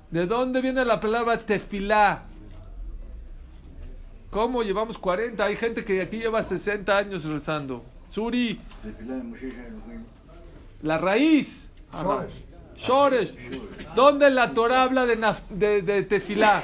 ¿De 0.09 0.25
dónde 0.25 0.61
viene 0.61 0.85
la 0.85 0.99
palabra 0.99 1.37
tefilá? 1.37 2.23
¿Cómo 4.29 4.63
llevamos 4.63 4.97
40? 4.97 5.43
Hay 5.43 5.57
gente 5.57 5.83
que 5.83 6.01
aquí 6.01 6.17
lleva 6.17 6.41
60 6.41 6.97
años 6.97 7.25
rezando. 7.25 7.83
Suri, 8.09 8.59
la 10.81 10.97
raíz. 10.97 11.69
Shoresh. 12.85 13.37
¿Dónde 13.95 14.29
la 14.29 14.51
Torah 14.53 14.83
habla 14.83 15.05
de, 15.05 15.17
naf- 15.19 15.47
de, 15.49 15.81
de 15.81 16.03
tefilá? 16.03 16.63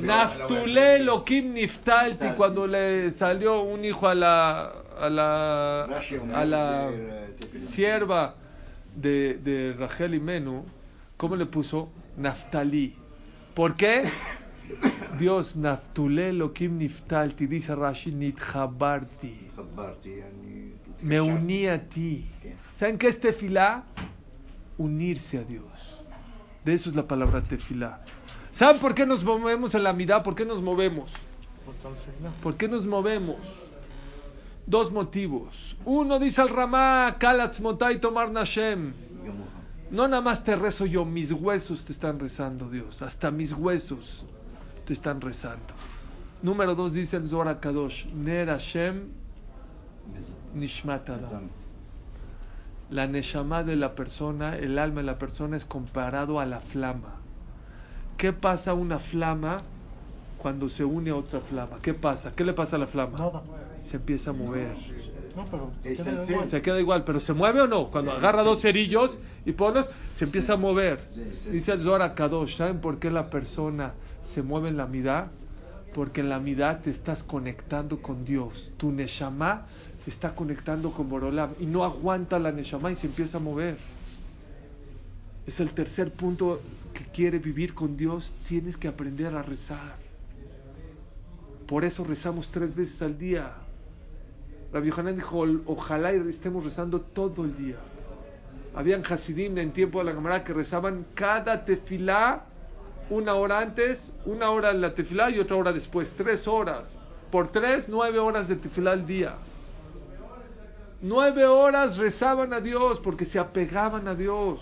Naftulé 0.00 0.96
Elohim 0.96 1.52
Niftalti 1.54 2.26
cuando 2.36 2.66
le 2.66 3.10
salió 3.10 3.62
un 3.62 3.84
hijo 3.84 4.06
a 4.06 4.14
la 4.14 4.72
a 5.00 5.08
la 5.08 5.84
a 6.34 6.44
la 6.44 6.90
sierva 7.54 8.34
de, 8.94 9.34
de 9.42 9.72
Rachel 9.78 10.14
y 10.14 10.20
Menú, 10.20 10.64
¿cómo 11.16 11.34
le 11.36 11.46
puso? 11.46 11.88
Naftali. 12.18 12.94
¿Por 13.54 13.74
qué? 13.76 14.04
Dios, 15.18 15.56
Naftulé 15.56 16.28
Elohim 16.28 16.76
Niftalti, 16.78 17.46
dice 17.46 17.74
Rashi, 17.74 18.10
Nitjabarti. 18.12 19.50
Me 21.02 21.20
uní 21.20 21.66
a 21.66 21.88
ti. 21.88 22.30
¿Saben 22.72 22.96
qué 22.96 23.08
es 23.08 23.20
tefilá? 23.20 23.84
Unirse 24.78 25.38
a 25.38 25.42
Dios. 25.42 26.02
De 26.64 26.72
eso 26.72 26.90
es 26.90 26.96
la 26.96 27.06
palabra 27.06 27.42
tefilá. 27.42 28.04
¿Saben 28.52 28.80
por 28.80 28.94
qué 28.94 29.04
nos 29.04 29.24
movemos 29.24 29.74
en 29.74 29.82
la 29.82 29.92
mitad? 29.92 30.22
¿Por 30.22 30.34
qué 30.34 30.44
nos 30.44 30.62
movemos? 30.62 31.12
¿Por 32.42 32.56
qué 32.56 32.68
nos 32.68 32.86
movemos? 32.86 33.36
Dos 34.66 34.92
motivos. 34.92 35.76
Uno 35.84 36.18
dice 36.20 36.40
al 36.40 36.48
Ramá, 36.48 37.16
Kalatz 37.18 37.60
Motai 37.60 38.00
Tomar 38.00 38.30
Nashem. 38.30 38.92
No 39.90 40.08
nada 40.08 40.22
más 40.22 40.44
te 40.44 40.56
rezo 40.56 40.86
yo, 40.86 41.04
mis 41.04 41.32
huesos 41.32 41.84
te 41.84 41.92
están 41.92 42.18
rezando, 42.18 42.70
Dios. 42.70 43.02
Hasta 43.02 43.30
mis 43.30 43.52
huesos 43.52 44.24
te 44.84 44.92
están 44.92 45.20
rezando. 45.20 45.74
Número 46.42 46.74
dos 46.74 46.94
dice 46.94 47.16
el 47.16 47.26
Zohar 47.26 47.60
Kadosh, 47.60 48.06
Ner 48.06 48.48
Hashem 48.48 49.22
Nishmat 50.54 51.08
Adam. 51.08 51.48
La 52.90 53.06
neshama 53.06 53.64
de 53.64 53.76
la 53.76 53.94
persona, 53.94 54.56
el 54.56 54.78
alma 54.78 55.00
de 55.00 55.06
la 55.06 55.18
persona 55.18 55.56
es 55.56 55.64
comparado 55.64 56.40
a 56.40 56.46
la 56.46 56.60
flama. 56.60 57.16
¿Qué 58.18 58.32
pasa 58.32 58.72
a 58.72 58.74
una 58.74 58.98
flama 58.98 59.62
cuando 60.38 60.68
se 60.68 60.84
une 60.84 61.10
a 61.10 61.16
otra 61.16 61.40
flama? 61.40 61.78
¿Qué 61.80 61.94
pasa? 61.94 62.32
¿Qué 62.36 62.44
le 62.44 62.52
pasa 62.52 62.76
a 62.76 62.78
la 62.78 62.86
flama? 62.86 63.18
Nada. 63.18 63.42
Se 63.80 63.96
empieza 63.96 64.30
a 64.30 64.32
mover. 64.34 64.76
No, 65.34 65.46
pero 65.46 65.70
queda 65.82 66.24
igual. 66.28 66.46
Se 66.46 66.60
queda 66.60 66.80
igual, 66.80 67.04
pero 67.04 67.18
¿se 67.18 67.32
mueve 67.32 67.62
o 67.62 67.66
no? 67.66 67.90
Cuando 67.90 68.12
agarra 68.12 68.42
dos 68.42 68.60
cerillos 68.60 69.18
y 69.46 69.52
ponlos, 69.52 69.88
se 70.12 70.26
empieza 70.26 70.52
a 70.52 70.56
mover. 70.56 71.00
Sí, 71.14 71.22
sí. 71.44 71.50
Dice 71.50 71.72
el 71.72 71.80
Zohar 71.80 72.14
Kadosh, 72.14 72.56
¿saben 72.56 72.80
por 72.80 72.98
qué 72.98 73.10
la 73.10 73.30
persona 73.30 73.94
se 74.22 74.42
mueve 74.42 74.68
en 74.68 74.76
la 74.76 74.86
midá? 74.86 75.30
Porque 75.94 76.20
en 76.22 76.28
la 76.30 76.40
midá 76.40 76.80
te 76.80 76.90
estás 76.90 77.22
conectando 77.22 78.00
con 78.00 78.24
Dios. 78.24 78.72
Tu 78.76 78.90
neshama 78.92 79.66
se 80.02 80.10
está 80.10 80.34
conectando 80.34 80.90
con 80.92 81.08
Borolam 81.08 81.50
y 81.60 81.66
no 81.66 81.84
aguanta 81.84 82.38
la 82.38 82.50
neshama 82.50 82.90
y 82.90 82.96
se 82.96 83.06
empieza 83.06 83.36
a 83.36 83.40
mover. 83.40 83.76
Es 85.46 85.60
el 85.60 85.72
tercer 85.72 86.12
punto 86.12 86.60
que 86.94 87.04
quiere 87.04 87.38
vivir 87.38 87.74
con 87.74 87.96
Dios. 87.96 88.34
Tienes 88.48 88.76
que 88.76 88.88
aprender 88.88 89.34
a 89.34 89.42
rezar. 89.42 89.96
Por 91.66 91.84
eso 91.84 92.04
rezamos 92.04 92.50
tres 92.50 92.74
veces 92.74 93.00
al 93.02 93.18
día. 93.18 93.52
Rabbi 94.72 94.88
Yohanan 94.88 95.16
dijo, 95.16 95.38
"Ol- 95.38 95.62
ojalá 95.66 96.14
y 96.14 96.28
estemos 96.28 96.64
rezando 96.64 97.00
todo 97.00 97.44
el 97.44 97.56
día. 97.56 97.76
Habían 98.74 99.02
Hasidim 99.04 99.58
en 99.58 99.72
tiempo 99.72 99.98
de 99.98 100.06
la 100.06 100.14
cámara 100.14 100.42
que 100.44 100.54
rezaban 100.54 101.04
cada 101.14 101.64
tefilá 101.64 102.46
una 103.12 103.34
hora 103.34 103.60
antes, 103.60 104.12
una 104.24 104.50
hora 104.50 104.70
en 104.70 104.80
la 104.80 104.94
tefilá 104.94 105.30
y 105.30 105.38
otra 105.38 105.56
hora 105.56 105.72
después. 105.72 106.14
Tres 106.16 106.48
horas. 106.48 106.88
Por 107.30 107.48
tres, 107.48 107.88
nueve 107.88 108.18
horas 108.18 108.48
de 108.48 108.56
tefilá 108.56 108.92
al 108.92 109.06
día. 109.06 109.34
Nueve 111.02 111.44
horas 111.44 111.98
rezaban 111.98 112.52
a 112.52 112.60
Dios 112.60 113.00
porque 113.00 113.24
se 113.24 113.38
apegaban 113.38 114.08
a 114.08 114.14
Dios. 114.14 114.60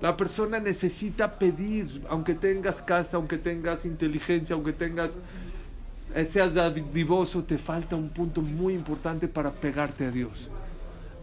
La 0.00 0.16
persona 0.16 0.58
necesita 0.58 1.38
pedir, 1.38 2.02
aunque 2.08 2.34
tengas 2.34 2.82
casa, 2.82 3.16
aunque 3.16 3.38
tengas 3.38 3.84
inteligencia, 3.84 4.54
aunque 4.54 4.72
tengas 4.72 5.16
eh, 6.14 6.24
seas 6.24 6.54
dadivoso, 6.54 7.44
te 7.44 7.56
falta 7.56 7.94
un 7.94 8.08
punto 8.10 8.42
muy 8.42 8.74
importante 8.74 9.28
para 9.28 9.52
pegarte 9.52 10.06
a 10.06 10.10
Dios. 10.10 10.50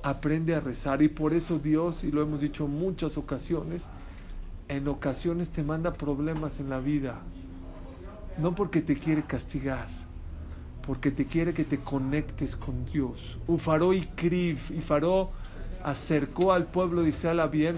Aprende 0.01 0.55
a 0.55 0.61
rezar 0.61 1.01
y 1.01 1.09
por 1.09 1.33
eso 1.33 1.59
Dios, 1.59 2.05
y 2.05 2.11
lo 2.11 2.21
hemos 2.21 2.39
dicho 2.39 2.65
en 2.65 2.71
muchas 2.71 3.17
ocasiones, 3.17 3.85
en 4.69 4.87
ocasiones 4.87 5.49
te 5.49 5.63
manda 5.63 5.91
problemas 5.91 6.59
en 6.59 6.69
la 6.69 6.79
vida. 6.79 7.19
No 8.37 8.55
porque 8.55 8.81
te 8.81 8.95
quiere 8.95 9.23
castigar, 9.23 9.87
porque 10.85 11.11
te 11.11 11.25
quiere 11.25 11.53
que 11.53 11.65
te 11.65 11.79
conectes 11.79 12.55
con 12.55 12.85
Dios. 12.85 13.37
Ufaró 13.47 13.93
y 13.93 14.05
Kriv, 14.05 14.59
y 14.69 14.79
Faró 14.79 15.31
acercó 15.83 16.53
al 16.53 16.65
pueblo 16.65 17.01
de 17.03 17.09
Israel 17.09 17.39
a 17.41 17.47
Biem. 17.47 17.77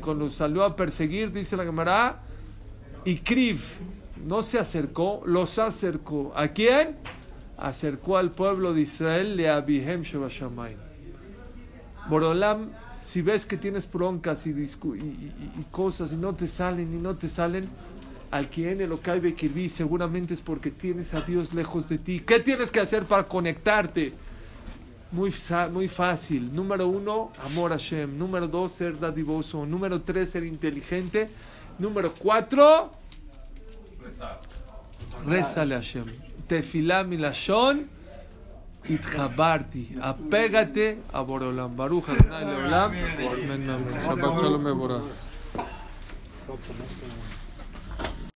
Cuando 0.00 0.30
salió 0.30 0.64
a 0.64 0.76
perseguir, 0.76 1.32
dice 1.32 1.56
la 1.56 1.64
Gemara, 1.64 2.20
y 3.04 3.16
Kriv 3.16 3.60
no 4.26 4.42
se 4.42 4.58
acercó, 4.58 5.22
los 5.24 5.58
acercó. 5.58 6.32
¿A 6.36 6.48
quién? 6.48 6.96
Acercó 7.56 8.18
al 8.18 8.30
pueblo 8.30 8.74
de 8.74 8.82
Israel 8.82 9.36
le 9.36 9.48
Abihem 9.48 10.02
Shebashamayim. 10.02 10.78
Borolam, 12.08 12.70
si 13.08 13.22
ves 13.22 13.46
que 13.46 13.56
tienes 13.56 13.90
broncas 13.90 14.46
y, 14.46 14.50
y, 14.50 14.52
y- 14.52 15.52
y 15.60 15.64
cosas 15.70 16.12
y 16.12 16.16
no 16.16 16.34
te 16.34 16.46
salen 16.46 16.94
y 16.94 17.00
no 17.00 17.16
te 17.16 17.26
salen, 17.28 17.66
al 18.30 18.48
quien 18.48 18.86
lo 18.86 19.00
caibe 19.00 19.32
kirbi 19.34 19.70
seguramente 19.70 20.34
es 20.34 20.42
porque 20.42 20.70
tienes 20.70 21.14
a 21.14 21.22
Dios 21.22 21.54
lejos 21.54 21.88
de 21.88 21.96
ti. 21.96 22.20
¿Qué 22.20 22.38
tienes 22.40 22.70
que 22.70 22.80
hacer 22.80 23.04
para 23.06 23.26
conectarte? 23.26 24.12
Muy, 25.10 25.32
muy 25.72 25.88
fácil. 25.88 26.54
Número 26.54 26.86
uno, 26.86 27.32
amor 27.42 27.72
a 27.72 27.76
Hashem. 27.76 28.18
Número 28.18 28.46
dos, 28.46 28.72
ser 28.72 28.98
dadivoso. 29.00 29.64
Número 29.64 30.02
tres, 30.02 30.28
ser 30.28 30.44
inteligente. 30.44 31.30
Número 31.78 32.12
cuatro. 32.12 32.92
Rézale 35.26 35.74
a 35.74 35.78
Hashem. 35.78 36.04
Tefilá 36.46 37.04
milashon 37.04 37.86
itjabarti. 38.88 39.96
Apégate 40.00 40.98
a 41.12 41.22
Borolam. 41.22 41.74
Baruch 41.74 42.08
Adonai 42.08 42.44
Leolam. 42.44 42.92
Shabbat 44.00 44.38
shalom, 44.38 44.64
que- 44.64 45.02